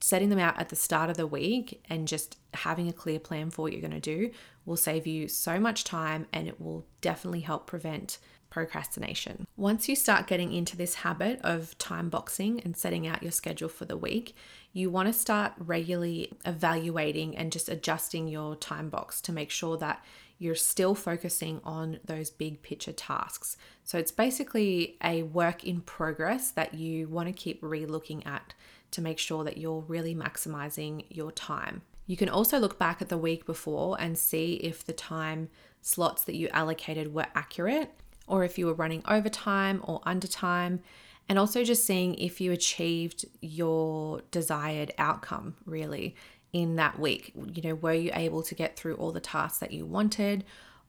setting 0.00 0.28
them 0.28 0.38
out 0.38 0.58
at 0.58 0.68
the 0.68 0.76
start 0.76 1.08
of 1.08 1.16
the 1.16 1.26
week 1.26 1.82
and 1.88 2.06
just 2.06 2.36
having 2.52 2.88
a 2.88 2.92
clear 2.92 3.18
plan 3.18 3.50
for 3.50 3.62
what 3.62 3.72
you're 3.72 3.80
going 3.80 3.90
to 3.90 4.00
do 4.00 4.30
will 4.66 4.76
save 4.76 5.06
you 5.06 5.28
so 5.28 5.58
much 5.58 5.84
time 5.84 6.26
and 6.32 6.46
it 6.46 6.60
will 6.60 6.86
definitely 7.00 7.40
help 7.40 7.66
prevent 7.66 8.18
procrastination. 8.50 9.46
Once 9.56 9.88
you 9.88 9.96
start 9.96 10.28
getting 10.28 10.52
into 10.52 10.76
this 10.76 10.96
habit 10.96 11.40
of 11.42 11.76
time 11.78 12.08
boxing 12.08 12.60
and 12.60 12.76
setting 12.76 13.06
out 13.06 13.22
your 13.22 13.32
schedule 13.32 13.68
for 13.68 13.84
the 13.84 13.96
week, 13.96 14.36
you 14.72 14.90
want 14.90 15.08
to 15.08 15.12
start 15.12 15.52
regularly 15.58 16.30
evaluating 16.44 17.36
and 17.36 17.50
just 17.50 17.68
adjusting 17.68 18.28
your 18.28 18.54
time 18.54 18.88
box 18.90 19.20
to 19.22 19.32
make 19.32 19.50
sure 19.50 19.76
that 19.78 20.04
you're 20.38 20.54
still 20.54 20.94
focusing 20.94 21.60
on 21.64 22.00
those 22.04 22.30
big 22.30 22.62
picture 22.62 22.92
tasks. 22.92 23.56
So 23.84 23.98
it's 23.98 24.12
basically 24.12 24.96
a 25.02 25.22
work 25.22 25.64
in 25.64 25.80
progress 25.80 26.50
that 26.52 26.74
you 26.74 27.08
want 27.08 27.28
to 27.28 27.32
keep 27.32 27.60
re 27.62 27.86
looking 27.86 28.26
at 28.26 28.54
to 28.90 29.00
make 29.00 29.18
sure 29.18 29.44
that 29.44 29.58
you're 29.58 29.80
really 29.80 30.14
maximizing 30.14 31.04
your 31.08 31.32
time. 31.32 31.82
You 32.06 32.16
can 32.16 32.28
also 32.28 32.58
look 32.58 32.78
back 32.78 33.00
at 33.00 33.08
the 33.08 33.18
week 33.18 33.46
before 33.46 33.96
and 33.98 34.18
see 34.18 34.54
if 34.54 34.84
the 34.84 34.92
time 34.92 35.48
slots 35.80 36.24
that 36.24 36.34
you 36.34 36.48
allocated 36.48 37.14
were 37.14 37.26
accurate 37.34 37.90
or 38.26 38.44
if 38.44 38.58
you 38.58 38.66
were 38.66 38.74
running 38.74 39.02
overtime 39.06 39.80
or 39.84 40.00
undertime 40.04 40.80
and 41.28 41.38
also 41.38 41.64
just 41.64 41.84
seeing 41.84 42.14
if 42.16 42.40
you 42.40 42.52
achieved 42.52 43.24
your 43.40 44.20
desired 44.30 44.92
outcome 44.98 45.56
really 45.64 46.14
in 46.54 46.76
that 46.76 46.98
week. 46.98 47.32
You 47.52 47.62
know, 47.62 47.74
were 47.74 47.92
you 47.92 48.10
able 48.14 48.42
to 48.44 48.54
get 48.54 48.76
through 48.76 48.94
all 48.94 49.12
the 49.12 49.20
tasks 49.20 49.58
that 49.58 49.72
you 49.72 49.84
wanted? 49.84 50.44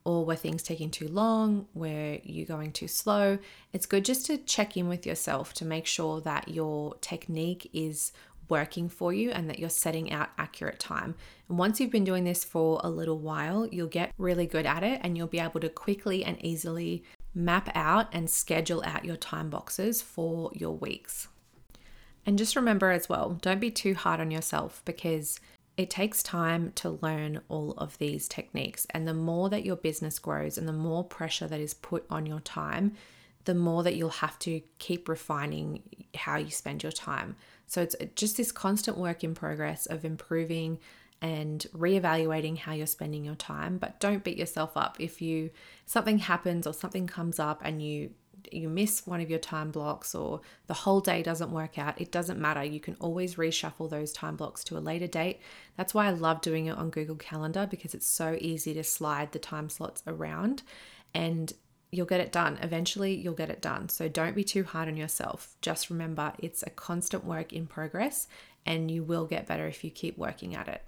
Or 0.05 0.23
were 0.23 0.35
things 0.35 0.61
taking 0.61 0.91
too 0.91 1.07
long? 1.07 1.65
Were 1.73 2.19
you 2.23 2.45
going 2.45 2.71
too 2.71 2.87
slow? 2.87 3.39
It's 3.73 3.87
good 3.87 4.05
just 4.05 4.27
to 4.27 4.37
check 4.37 4.77
in 4.77 4.87
with 4.87 5.07
yourself 5.07 5.53
to 5.55 5.65
make 5.65 5.87
sure 5.87 6.21
that 6.21 6.49
your 6.49 6.93
technique 7.01 7.71
is 7.73 8.11
working 8.47 8.87
for 8.87 9.11
you 9.11 9.31
and 9.31 9.49
that 9.49 9.57
you're 9.57 9.71
setting 9.71 10.11
out 10.11 10.29
accurate 10.37 10.79
time. 10.79 11.15
And 11.49 11.57
once 11.57 11.79
you've 11.79 11.89
been 11.89 12.03
doing 12.03 12.23
this 12.23 12.43
for 12.43 12.79
a 12.83 12.89
little 12.89 13.17
while, 13.17 13.65
you'll 13.65 13.87
get 13.87 14.13
really 14.19 14.45
good 14.45 14.67
at 14.67 14.83
it 14.83 15.01
and 15.03 15.17
you'll 15.17 15.25
be 15.25 15.39
able 15.39 15.59
to 15.61 15.69
quickly 15.69 16.23
and 16.23 16.37
easily 16.45 17.03
map 17.33 17.71
out 17.73 18.07
and 18.13 18.29
schedule 18.29 18.83
out 18.85 19.03
your 19.03 19.17
time 19.17 19.49
boxes 19.49 20.03
for 20.03 20.51
your 20.53 20.77
weeks. 20.77 21.27
And 22.25 22.37
just 22.37 22.55
remember 22.55 22.91
as 22.91 23.07
well, 23.07 23.37
don't 23.41 23.59
be 23.59 23.71
too 23.71 23.93
hard 23.93 24.19
on 24.19 24.31
yourself 24.31 24.81
because 24.85 25.39
it 25.77 25.89
takes 25.89 26.23
time 26.23 26.71
to 26.75 26.97
learn 27.01 27.41
all 27.49 27.71
of 27.77 27.97
these 27.97 28.27
techniques. 28.27 28.87
And 28.91 29.07
the 29.07 29.13
more 29.13 29.49
that 29.49 29.65
your 29.65 29.75
business 29.75 30.19
grows 30.19 30.57
and 30.57 30.67
the 30.67 30.73
more 30.73 31.03
pressure 31.03 31.47
that 31.47 31.59
is 31.59 31.73
put 31.73 32.05
on 32.09 32.25
your 32.25 32.39
time, 32.39 32.93
the 33.43 33.53
more 33.53 33.83
that 33.83 33.95
you'll 33.95 34.09
have 34.09 34.39
to 34.39 34.61
keep 34.79 35.07
refining 35.07 35.83
how 36.15 36.37
you 36.37 36.49
spend 36.49 36.81
your 36.81 36.91
time. 36.91 37.35
So 37.67 37.81
it's 37.81 37.95
just 38.15 38.37
this 38.37 38.51
constant 38.51 38.97
work 38.97 39.23
in 39.23 39.35
progress 39.35 39.85
of 39.85 40.05
improving 40.05 40.79
and 41.21 41.65
reevaluating 41.73 42.57
how 42.57 42.73
you're 42.73 42.85
spending 42.85 43.23
your 43.23 43.35
time 43.35 43.77
but 43.77 43.99
don't 44.01 44.23
beat 44.23 44.37
yourself 44.37 44.75
up 44.75 44.97
if 44.99 45.21
you 45.21 45.49
something 45.85 46.19
happens 46.19 46.67
or 46.67 46.73
something 46.73 47.07
comes 47.07 47.39
up 47.39 47.61
and 47.63 47.81
you 47.81 48.09
you 48.51 48.69
miss 48.69 49.05
one 49.05 49.21
of 49.21 49.29
your 49.29 49.39
time 49.39 49.71
blocks 49.71 50.15
or 50.15 50.41
the 50.67 50.73
whole 50.73 50.99
day 50.99 51.23
doesn't 51.23 51.51
work 51.51 51.77
out, 51.77 51.99
it 51.99 52.11
doesn't 52.11 52.39
matter. 52.39 52.63
You 52.63 52.79
can 52.79 52.95
always 52.99 53.35
reshuffle 53.35 53.89
those 53.89 54.11
time 54.11 54.35
blocks 54.35 54.63
to 54.65 54.77
a 54.77 54.79
later 54.79 55.07
date. 55.07 55.39
That's 55.77 55.93
why 55.93 56.07
I 56.07 56.11
love 56.11 56.41
doing 56.41 56.67
it 56.67 56.77
on 56.77 56.89
Google 56.89 57.15
Calendar 57.15 57.67
because 57.69 57.93
it's 57.93 58.07
so 58.07 58.37
easy 58.39 58.73
to 58.73 58.83
slide 58.83 59.31
the 59.31 59.39
time 59.39 59.69
slots 59.69 60.03
around 60.07 60.63
and 61.13 61.53
you'll 61.91 62.05
get 62.05 62.19
it 62.19 62.31
done. 62.31 62.57
Eventually, 62.61 63.15
you'll 63.15 63.33
get 63.33 63.49
it 63.49 63.61
done. 63.61 63.89
So 63.89 64.07
don't 64.07 64.35
be 64.35 64.43
too 64.43 64.63
hard 64.63 64.87
on 64.87 64.97
yourself. 64.97 65.55
Just 65.61 65.89
remember 65.89 66.33
it's 66.39 66.63
a 66.63 66.69
constant 66.69 67.23
work 67.23 67.53
in 67.53 67.67
progress 67.67 68.27
and 68.65 68.89
you 68.89 69.03
will 69.03 69.25
get 69.25 69.47
better 69.47 69.67
if 69.67 69.83
you 69.83 69.91
keep 69.91 70.17
working 70.17 70.55
at 70.55 70.67
it. 70.67 70.81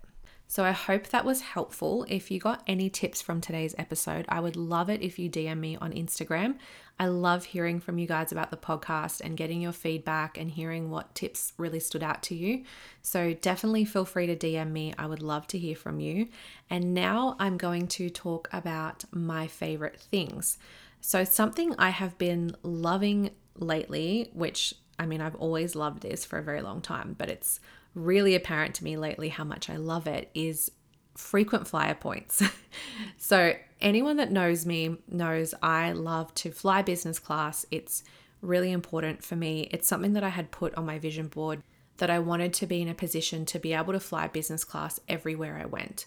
So 0.50 0.64
I 0.64 0.72
hope 0.72 1.08
that 1.08 1.26
was 1.26 1.42
helpful. 1.42 2.06
If 2.08 2.32
you 2.32 2.40
got 2.40 2.64
any 2.66 2.90
tips 2.90 3.22
from 3.22 3.42
today's 3.42 3.76
episode, 3.78 4.26
I 4.30 4.40
would 4.40 4.56
love 4.56 4.90
it 4.90 5.02
if 5.02 5.20
you 5.20 5.30
DM 5.30 5.60
me 5.60 5.76
on 5.76 5.92
Instagram. 5.92 6.56
I 6.98 7.08
love 7.08 7.46
hearing 7.46 7.82
from 7.82 8.00
you 8.00 8.08
guys 8.08 8.32
about 8.32 8.50
the 8.50 8.58
podcast 8.58 9.20
and 9.20 9.36
getting 9.36 9.62
your 9.62 9.74
feedback 9.74 10.38
and 10.38 10.50
hearing 10.50 10.90
what 10.90 11.14
tips 11.14 11.52
really 11.58 11.82
stood 11.82 12.02
out 12.02 12.24
to 12.24 12.36
you. 12.36 12.64
So 13.02 13.34
definitely 13.34 13.84
feel 13.84 14.06
free 14.06 14.26
to 14.26 14.36
DM 14.36 14.72
me. 14.72 14.94
I 14.98 15.06
would 15.06 15.22
love 15.22 15.48
to 15.48 15.60
hear 15.60 15.76
from 15.76 16.00
you. 16.00 16.30
And 16.70 16.94
now 16.94 17.36
I'm 17.40 17.58
going 17.58 17.88
to 17.90 18.10
talk 18.10 18.48
about 18.54 19.04
my 19.12 19.48
favorite 19.48 20.00
things. 20.00 20.58
So, 21.02 21.24
something 21.24 21.76
I 21.78 21.90
have 21.90 22.18
been 22.18 22.56
loving 22.64 23.30
lately, 23.56 24.32
which 24.34 24.74
I 25.00 25.06
mean, 25.06 25.22
I've 25.22 25.36
always 25.36 25.76
loved 25.76 26.02
this 26.02 26.26
for 26.26 26.40
a 26.40 26.44
very 26.44 26.62
long 26.62 26.82
time, 26.82 27.16
but 27.18 27.30
it's 27.30 27.60
really 27.98 28.36
apparent 28.36 28.76
to 28.76 28.84
me 28.84 28.96
lately 28.96 29.30
how 29.30 29.44
much 29.44 29.70
I 29.70 29.78
love 29.78 30.08
it 30.08 30.30
is 30.34 30.72
frequent 31.16 31.68
flyer 31.68 31.96
points. 31.96 32.44
so, 33.18 33.54
anyone 33.82 34.18
that 34.18 34.32
knows 34.32 34.66
me 34.66 34.98
knows 35.10 35.54
I 35.62 35.92
love 35.92 36.34
to 36.36 36.52
fly 36.52 36.82
business 36.82 37.20
class. 37.20 37.66
It's 37.72 38.04
really 38.42 38.72
important 38.72 39.24
for 39.24 39.36
me. 39.36 39.68
It's 39.72 39.88
something 39.88 40.14
that 40.14 40.24
I 40.24 40.30
had 40.30 40.52
put 40.52 40.76
on 40.76 40.86
my 40.86 41.00
vision 41.00 41.28
board 41.28 41.64
that 41.98 42.10
I 42.12 42.20
wanted 42.20 42.54
to 42.54 42.68
be 42.68 42.82
in 42.82 42.88
a 42.88 42.94
position 42.94 43.46
to 43.48 43.60
be 43.60 43.74
able 43.74 43.94
to 43.94 44.00
fly 44.00 44.28
business 44.28 44.64
class 44.64 45.00
everywhere 45.10 45.60
I 45.62 45.66
went. 45.66 46.06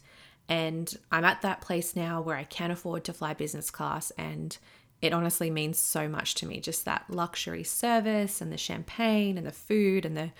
And 0.48 0.96
I'm 1.10 1.24
at 1.24 1.42
that 1.42 1.60
place 1.60 1.96
now 1.96 2.20
where 2.20 2.36
I 2.36 2.44
can 2.44 2.70
afford 2.70 3.04
to 3.04 3.12
fly 3.12 3.34
business 3.34 3.70
class 3.70 4.12
and 4.12 4.56
it 5.02 5.12
honestly 5.12 5.50
means 5.50 5.78
so 5.78 6.08
much 6.08 6.34
to 6.36 6.46
me 6.46 6.60
just 6.60 6.84
that 6.84 7.06
luxury 7.08 7.64
service 7.64 8.40
and 8.40 8.52
the 8.52 8.58
champagne 8.58 9.38
and 9.38 9.46
the 9.46 9.52
food 9.52 10.04
and 10.04 10.16
the 10.16 10.30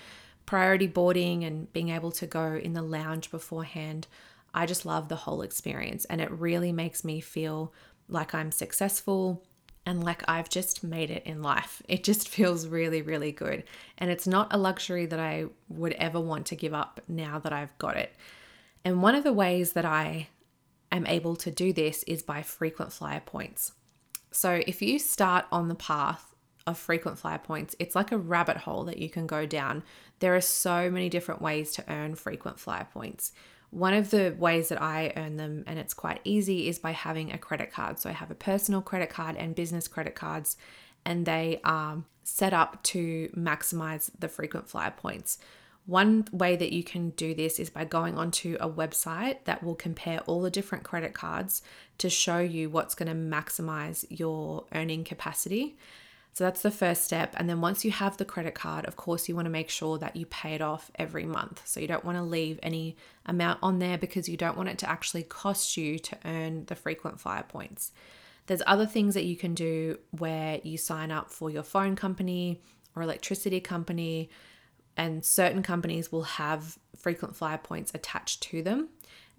priority 0.50 0.88
boarding 0.88 1.44
and 1.44 1.72
being 1.72 1.90
able 1.90 2.10
to 2.10 2.26
go 2.26 2.54
in 2.56 2.72
the 2.72 2.82
lounge 2.82 3.30
beforehand. 3.30 4.08
I 4.52 4.66
just 4.66 4.84
love 4.84 5.08
the 5.08 5.14
whole 5.14 5.42
experience 5.42 6.04
and 6.06 6.20
it 6.20 6.28
really 6.28 6.72
makes 6.72 7.04
me 7.04 7.20
feel 7.20 7.72
like 8.08 8.34
I'm 8.34 8.50
successful 8.50 9.44
and 9.86 10.02
like 10.02 10.24
I've 10.26 10.48
just 10.48 10.82
made 10.82 11.08
it 11.08 11.24
in 11.24 11.40
life. 11.40 11.82
It 11.88 12.02
just 12.02 12.28
feels 12.28 12.66
really, 12.66 13.00
really 13.00 13.30
good. 13.30 13.62
And 13.96 14.10
it's 14.10 14.26
not 14.26 14.52
a 14.52 14.58
luxury 14.58 15.06
that 15.06 15.20
I 15.20 15.44
would 15.68 15.92
ever 15.92 16.18
want 16.18 16.46
to 16.46 16.56
give 16.56 16.74
up 16.74 17.00
now 17.06 17.38
that 17.38 17.52
I've 17.52 17.78
got 17.78 17.96
it. 17.96 18.12
And 18.84 19.04
one 19.04 19.14
of 19.14 19.22
the 19.22 19.32
ways 19.32 19.74
that 19.74 19.84
I 19.84 20.30
am 20.90 21.06
able 21.06 21.36
to 21.36 21.52
do 21.52 21.72
this 21.72 22.02
is 22.08 22.24
by 22.24 22.42
frequent 22.42 22.92
flyer 22.92 23.22
points. 23.24 23.70
So 24.32 24.64
if 24.66 24.82
you 24.82 24.98
start 24.98 25.44
on 25.52 25.68
the 25.68 25.76
path 25.76 26.29
of 26.70 26.78
frequent 26.78 27.18
flyer 27.18 27.38
points, 27.38 27.76
it's 27.78 27.94
like 27.94 28.12
a 28.12 28.18
rabbit 28.18 28.59
hole 28.59 28.85
that 28.85 28.98
you 28.98 29.11
can 29.11 29.26
go 29.26 29.44
down. 29.44 29.83
There 30.20 30.35
are 30.35 30.40
so 30.40 30.90
many 30.90 31.09
different 31.09 31.42
ways 31.42 31.72
to 31.72 31.85
earn 31.92 32.14
frequent 32.14 32.59
flyer 32.59 32.87
points. 32.92 33.33
One 33.70 33.94
of 33.94 34.11
the 34.11 34.35
ways 34.38 34.68
that 34.70 34.83
I 34.83 35.12
earn 35.16 35.37
them, 35.37 35.64
and 35.66 35.78
it's 35.78 35.94
quite 35.94 36.20
easy, 36.24 36.68
is 36.68 36.78
by 36.78 36.90
having 36.90 37.33
a 37.33 37.38
credit 37.38 37.72
card. 37.72 37.98
So 37.98 38.11
I 38.11 38.14
have 38.14 38.30
a 38.30 38.35
personal 38.35 38.83
credit 38.83 39.11
card 39.11 39.37
and 39.37 39.54
business 39.54 39.87
credit 39.87 40.14
cards, 40.14 40.56
and 41.04 41.24
they 41.24 41.61
are 41.62 42.02
set 42.24 42.52
up 42.52 42.83
to 42.85 43.28
maximize 43.37 44.11
the 44.18 44.28
frequent 44.28 44.68
flyer 44.68 44.90
points. 44.90 45.38
One 45.87 46.26
way 46.30 46.56
that 46.56 46.72
you 46.72 46.85
can 46.85 47.11
do 47.11 47.35
this 47.35 47.59
is 47.59 47.70
by 47.70 47.85
going 47.85 48.18
onto 48.18 48.56
a 48.61 48.68
website 48.68 49.38
that 49.44 49.62
will 49.62 49.74
compare 49.74 50.20
all 50.20 50.40
the 50.40 50.50
different 50.50 50.85
credit 50.85 51.14
cards 51.14 51.62
to 51.98 52.11
show 52.11 52.38
you 52.38 52.70
what's 52.70 52.94
going 52.94 53.09
to 53.09 53.37
maximize 53.37 54.04
your 54.09 54.64
earning 54.74 55.04
capacity. 55.04 55.76
So 56.32 56.44
that's 56.44 56.62
the 56.62 56.70
first 56.70 57.04
step. 57.04 57.34
And 57.36 57.48
then 57.48 57.60
once 57.60 57.84
you 57.84 57.90
have 57.90 58.16
the 58.16 58.24
credit 58.24 58.54
card, 58.54 58.86
of 58.86 58.96
course, 58.96 59.28
you 59.28 59.34
want 59.34 59.46
to 59.46 59.50
make 59.50 59.68
sure 59.68 59.98
that 59.98 60.16
you 60.16 60.26
pay 60.26 60.54
it 60.54 60.62
off 60.62 60.90
every 60.94 61.24
month. 61.24 61.62
So 61.66 61.80
you 61.80 61.88
don't 61.88 62.04
want 62.04 62.18
to 62.18 62.22
leave 62.22 62.58
any 62.62 62.96
amount 63.26 63.58
on 63.62 63.78
there 63.78 63.98
because 63.98 64.28
you 64.28 64.36
don't 64.36 64.56
want 64.56 64.68
it 64.68 64.78
to 64.78 64.88
actually 64.88 65.24
cost 65.24 65.76
you 65.76 65.98
to 65.98 66.16
earn 66.24 66.64
the 66.66 66.76
frequent 66.76 67.20
flyer 67.20 67.42
points. 67.42 67.92
There's 68.46 68.62
other 68.66 68.86
things 68.86 69.14
that 69.14 69.24
you 69.24 69.36
can 69.36 69.54
do 69.54 69.98
where 70.12 70.60
you 70.62 70.78
sign 70.78 71.10
up 71.10 71.30
for 71.30 71.50
your 71.50 71.62
phone 71.62 71.94
company 71.94 72.60
or 72.96 73.02
electricity 73.02 73.60
company, 73.60 74.30
and 74.96 75.24
certain 75.24 75.62
companies 75.62 76.10
will 76.10 76.24
have 76.24 76.78
frequent 76.96 77.36
flyer 77.36 77.58
points 77.58 77.92
attached 77.94 78.42
to 78.44 78.62
them. 78.62 78.88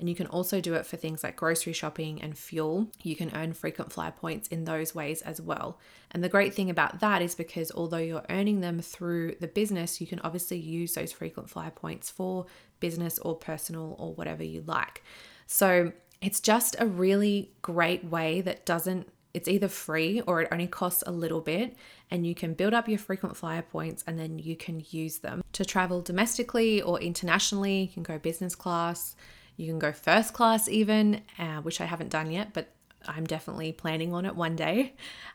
And 0.02 0.10
you 0.10 0.16
can 0.16 0.26
also 0.26 0.60
do 0.60 0.74
it 0.74 0.88
for 0.88 0.98
things 0.98 1.24
like 1.24 1.36
grocery 1.36 1.74
shopping 1.74 2.24
and 2.24 2.36
fuel. 2.36 2.88
You 3.04 3.16
can 3.16 3.32
earn 3.36 3.54
frequent 3.54 3.94
flyer 3.94 4.12
points 4.12 4.48
in 4.48 4.66
those 4.66 4.96
ways 4.96 5.22
as 5.22 5.40
well. 5.40 5.80
And 6.10 6.24
the 6.24 6.28
great 6.28 6.56
thing 6.56 6.72
about 6.72 7.02
that 7.02 7.22
is 7.22 7.36
because 7.36 7.72
although 7.72 7.98
you're 7.98 8.26
earning 8.28 8.62
them 8.62 8.82
through 8.82 9.36
the 9.40 9.48
business, 9.48 10.02
you 10.02 10.08
can 10.08 10.20
obviously 10.22 10.58
use 10.58 10.96
those 10.96 11.12
frequent 11.12 11.52
flyer 11.52 11.70
points 11.70 12.10
for 12.10 12.48
business 12.80 13.20
or 13.20 13.36
personal 13.36 13.96
or 14.00 14.16
whatever 14.16 14.44
you 14.44 14.64
like. 14.66 15.04
So 15.46 15.94
it's 16.20 16.40
just 16.40 16.76
a 16.80 16.88
really 16.88 17.52
great 17.62 18.04
way 18.04 18.42
that 18.42 18.66
doesn't 18.66 19.08
it's 19.34 19.48
either 19.48 19.70
free 19.70 20.20
or 20.22 20.42
it 20.42 20.50
only 20.52 20.68
costs 20.68 21.04
a 21.08 21.12
little 21.12 21.40
bit 21.40 21.78
and 22.10 22.28
you 22.28 22.36
can 22.36 22.54
build 22.54 22.74
up 22.74 22.90
your 22.90 23.00
frequent 23.00 23.38
flyer 23.38 23.62
points 23.62 24.04
and 24.06 24.20
then 24.20 24.38
you 24.38 24.58
can 24.58 24.84
use 24.90 25.20
them 25.20 25.42
to 25.54 25.64
travel 25.64 26.02
domestically 26.02 26.82
or 26.82 27.00
internationally 27.00 27.84
you 27.84 27.88
can 27.88 28.04
go 28.04 28.18
business 28.20 28.56
class 28.56 29.16
you 29.62 29.68
can 29.68 29.80
go 29.80 29.92
first 29.92 30.34
class, 30.34 30.68
even, 30.68 31.22
uh, 31.38 31.62
which 31.62 31.80
I 31.80 31.86
haven't 31.86 32.10
done 32.10 32.32
yet, 32.32 32.52
but 32.52 32.70
I'm 33.08 33.26
definitely 33.26 33.72
planning 33.72 34.14
on 34.14 34.26
it 34.26 34.36
one 34.36 34.56
day. 34.56 34.94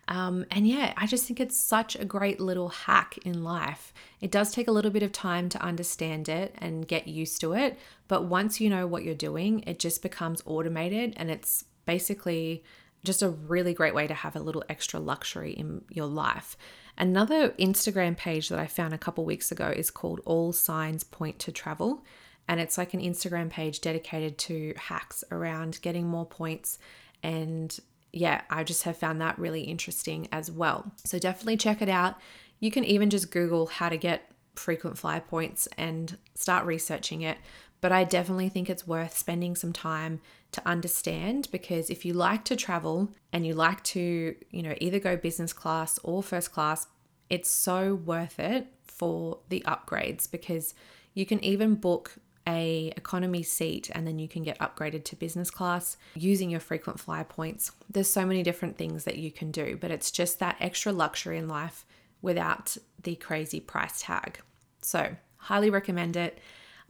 Um, 0.08 0.44
and 0.50 0.66
yeah, 0.66 0.92
I 0.96 1.06
just 1.06 1.26
think 1.26 1.40
it's 1.40 1.56
such 1.56 1.96
a 1.96 2.04
great 2.04 2.40
little 2.40 2.68
hack 2.68 3.18
in 3.24 3.42
life. 3.42 3.92
It 4.20 4.30
does 4.30 4.52
take 4.52 4.68
a 4.68 4.72
little 4.72 4.90
bit 4.90 5.02
of 5.02 5.12
time 5.12 5.48
to 5.50 5.62
understand 5.62 6.28
it 6.28 6.54
and 6.58 6.86
get 6.86 7.08
used 7.08 7.40
to 7.40 7.54
it. 7.54 7.78
But 8.08 8.24
once 8.24 8.60
you 8.60 8.70
know 8.70 8.86
what 8.86 9.04
you're 9.04 9.14
doing, 9.14 9.64
it 9.66 9.78
just 9.78 10.02
becomes 10.02 10.42
automated 10.46 11.14
and 11.16 11.30
it's 11.30 11.64
basically 11.86 12.62
just 13.04 13.22
a 13.22 13.30
really 13.30 13.74
great 13.74 13.94
way 13.94 14.06
to 14.06 14.14
have 14.14 14.36
a 14.36 14.40
little 14.40 14.64
extra 14.68 15.00
luxury 15.00 15.52
in 15.52 15.84
your 15.90 16.06
life. 16.06 16.56
Another 16.98 17.50
Instagram 17.50 18.16
page 18.16 18.48
that 18.48 18.58
I 18.58 18.66
found 18.66 18.94
a 18.94 18.98
couple 18.98 19.24
weeks 19.24 19.52
ago 19.52 19.72
is 19.74 19.90
called 19.90 20.20
All 20.24 20.52
Signs 20.52 21.04
Point 21.04 21.38
to 21.40 21.52
Travel. 21.52 22.04
And 22.48 22.60
it's 22.60 22.78
like 22.78 22.94
an 22.94 23.00
Instagram 23.00 23.50
page 23.50 23.80
dedicated 23.80 24.38
to 24.38 24.74
hacks 24.76 25.24
around 25.30 25.80
getting 25.82 26.06
more 26.06 26.26
points. 26.26 26.78
And 27.22 27.76
yeah, 28.12 28.42
I 28.50 28.64
just 28.64 28.84
have 28.84 28.96
found 28.96 29.20
that 29.20 29.38
really 29.38 29.62
interesting 29.62 30.28
as 30.32 30.50
well. 30.50 30.92
So 31.04 31.18
definitely 31.18 31.56
check 31.56 31.82
it 31.82 31.88
out. 31.88 32.16
You 32.60 32.70
can 32.70 32.84
even 32.84 33.10
just 33.10 33.30
Google 33.30 33.66
how 33.66 33.88
to 33.88 33.96
get 33.96 34.30
frequent 34.54 34.96
flyer 34.96 35.20
points 35.20 35.68
and 35.76 36.16
start 36.34 36.64
researching 36.64 37.22
it. 37.22 37.38
But 37.80 37.92
I 37.92 38.04
definitely 38.04 38.48
think 38.48 38.70
it's 38.70 38.86
worth 38.86 39.16
spending 39.16 39.54
some 39.54 39.72
time 39.72 40.20
to 40.52 40.66
understand 40.66 41.48
because 41.52 41.90
if 41.90 42.04
you 42.04 42.14
like 42.14 42.44
to 42.46 42.56
travel 42.56 43.12
and 43.32 43.46
you 43.46 43.52
like 43.52 43.82
to, 43.84 44.34
you 44.50 44.62
know, 44.62 44.74
either 44.80 44.98
go 44.98 45.16
business 45.16 45.52
class 45.52 45.98
or 46.02 46.22
first 46.22 46.52
class, 46.52 46.86
it's 47.28 47.50
so 47.50 47.94
worth 47.94 48.40
it 48.40 48.68
for 48.84 49.40
the 49.50 49.62
upgrades 49.66 50.30
because 50.30 50.74
you 51.12 51.26
can 51.26 51.42
even 51.44 51.74
book 51.74 52.16
a 52.46 52.92
economy 52.96 53.42
seat 53.42 53.90
and 53.92 54.06
then 54.06 54.18
you 54.18 54.28
can 54.28 54.42
get 54.42 54.58
upgraded 54.58 55.04
to 55.04 55.16
business 55.16 55.50
class 55.50 55.96
using 56.14 56.50
your 56.50 56.60
frequent 56.60 57.00
flyer 57.00 57.24
points. 57.24 57.72
There's 57.90 58.10
so 58.10 58.24
many 58.24 58.42
different 58.42 58.78
things 58.78 59.04
that 59.04 59.18
you 59.18 59.30
can 59.30 59.50
do, 59.50 59.76
but 59.80 59.90
it's 59.90 60.10
just 60.10 60.38
that 60.38 60.56
extra 60.60 60.92
luxury 60.92 61.38
in 61.38 61.48
life 61.48 61.84
without 62.22 62.76
the 63.02 63.16
crazy 63.16 63.60
price 63.60 64.02
tag. 64.02 64.40
So, 64.80 65.16
highly 65.36 65.70
recommend 65.70 66.16
it. 66.16 66.38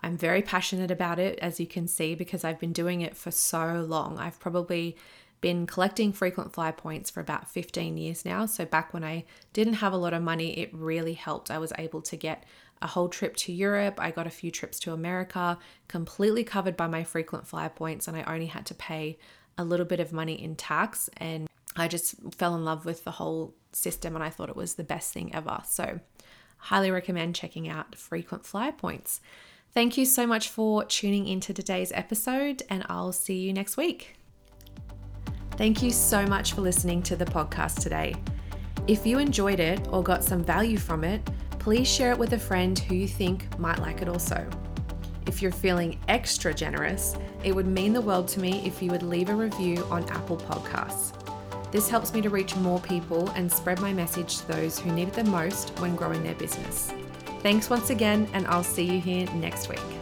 I'm 0.01 0.17
very 0.17 0.43
passionate 0.43 0.91
about 0.91 1.19
it, 1.19 1.39
as 1.41 1.59
you 1.59 1.67
can 1.67 1.89
see, 1.89 2.15
because 2.15 2.45
I've 2.45 2.61
been 2.61 2.73
doing 2.73 3.01
it 3.01 3.17
for 3.17 3.31
so 3.31 3.85
long. 3.89 4.19
I've 4.19 4.39
probably 4.39 4.97
been 5.41 5.67
collecting 5.67 6.13
frequent 6.13 6.53
flyer 6.53 6.73
points 6.73 7.11
for 7.11 7.21
about 7.21 7.49
15 7.51 7.97
years 7.97 8.25
now. 8.25 8.47
So, 8.47 8.65
back 8.65 8.93
when 8.93 9.05
I 9.05 9.25
didn't 9.53 9.75
have 9.75 9.93
a 9.93 9.99
lot 9.99 10.13
of 10.13 10.23
money, 10.23 10.59
it 10.59 10.71
really 10.73 11.15
helped. 11.15 11.51
I 11.51 11.59
was 11.59 11.73
able 11.79 12.03
to 12.03 12.17
get 12.17 12.45
a 12.83 12.87
whole 12.87 13.09
trip 13.09 13.37
to 13.37 13.53
Europe. 13.53 13.99
I 13.99 14.11
got 14.11 14.27
a 14.27 14.31
few 14.31 14.51
trips 14.51 14.79
to 14.81 14.93
America, 14.93 15.59
completely 15.89 16.45
covered 16.45 16.77
by 16.77 16.87
my 16.87 17.05
frequent 17.05 17.47
flyer 17.47 17.69
points, 17.69 18.09
and 18.09 18.17
I 18.17 18.23
only 18.23 18.47
had 18.47 18.67
to 18.67 18.75
pay 18.75 19.19
a 19.59 19.65
little 19.65 19.87
bit 19.87 20.01
of 20.01 20.13
money 20.13 20.35
in 20.35 20.57
tax. 20.57 21.09
And 21.17 21.49
I 21.77 21.89
just 21.89 22.17
fell 22.35 22.55
in 22.55 22.65
love 22.65 22.85
with 22.85 23.05
the 23.05 23.13
whole 23.13 23.55
system, 23.73 24.15
and 24.15 24.25
I 24.25 24.31
thought 24.31 24.49
it 24.49 24.57
was 24.57 24.75
the 24.75 24.85
best 24.85 25.13
thing 25.13 25.35
ever. 25.35 25.63
So, 25.67 26.01
highly 26.59 26.91
recommend 26.91 27.35
checking 27.35 27.69
out 27.69 27.95
frequent 27.95 28.45
flyer 28.45 28.73
points. 28.73 29.21
Thank 29.73 29.99
you 29.99 30.07
so 30.07 30.27
much 30.27 30.49
for 30.49 30.85
tuning 30.85 31.27
into 31.27 31.53
today's 31.53 31.93
episode, 31.93 32.63
and 32.71 32.85
I'll 32.89 33.13
see 33.13 33.41
you 33.41 33.53
next 33.53 33.77
week. 33.77 34.17
Thank 35.53 35.83
you 35.83 35.91
so 35.91 36.27
much 36.27 36.53
for 36.53 36.61
listening 36.61 37.03
to 37.05 37.17
the 37.17 37.25
podcast 37.25 37.83
today. 37.83 38.15
If 38.89 39.07
you 39.07 39.19
enjoyed 39.19 39.59
it 39.59 39.87
or 39.91 40.03
got 40.03 40.23
some 40.23 40.45
value 40.45 40.79
from 40.79 41.03
it, 41.03 41.29
please 41.67 41.89
share 41.89 42.13
it 42.13 42.19
with 42.19 42.33
a 42.33 42.39
friend 42.39 42.79
who 42.79 42.95
you 42.95 43.09
think 43.09 43.59
might 43.59 43.81
like 43.81 44.01
it 44.01 44.09
also. 44.09 44.49
If 45.27 45.43
you're 45.43 45.51
feeling 45.51 45.99
extra 46.07 46.55
generous, 46.55 47.17
it 47.43 47.53
would 47.53 47.67
mean 47.67 47.93
the 47.93 48.01
world 48.01 48.29
to 48.29 48.41
me 48.41 48.65
if 48.65 48.81
you 48.81 48.89
would 48.93 49.03
leave 49.03 49.31
a 49.31 49.35
review 49.35 49.85
on 49.91 50.09
Apple 50.11 50.37
Podcasts. 50.37 51.13
This 51.73 51.89
helps 51.89 52.15
me 52.15 52.21
to 52.21 52.31
reach 52.31 52.55
more 52.55 52.79
people 52.79 53.29
and 53.31 53.51
spread 53.51 53.81
my 53.81 53.93
message 53.93 54.39
to 54.39 54.47
those 54.47 54.79
who 54.79 54.93
need 54.93 55.09
it 55.09 55.15
the 55.15 55.25
most 55.25 55.71
when 55.81 55.97
growing 55.97 56.23
their 56.23 56.37
business. 56.37 56.93
Thanks 57.43 57.69
once 57.69 57.91
again, 57.91 58.29
and 58.33 58.47
I'll 58.47 58.63
see 58.63 58.85
you 58.85 59.01
here 59.01 59.27
next 59.33 59.69
week. 59.69 59.96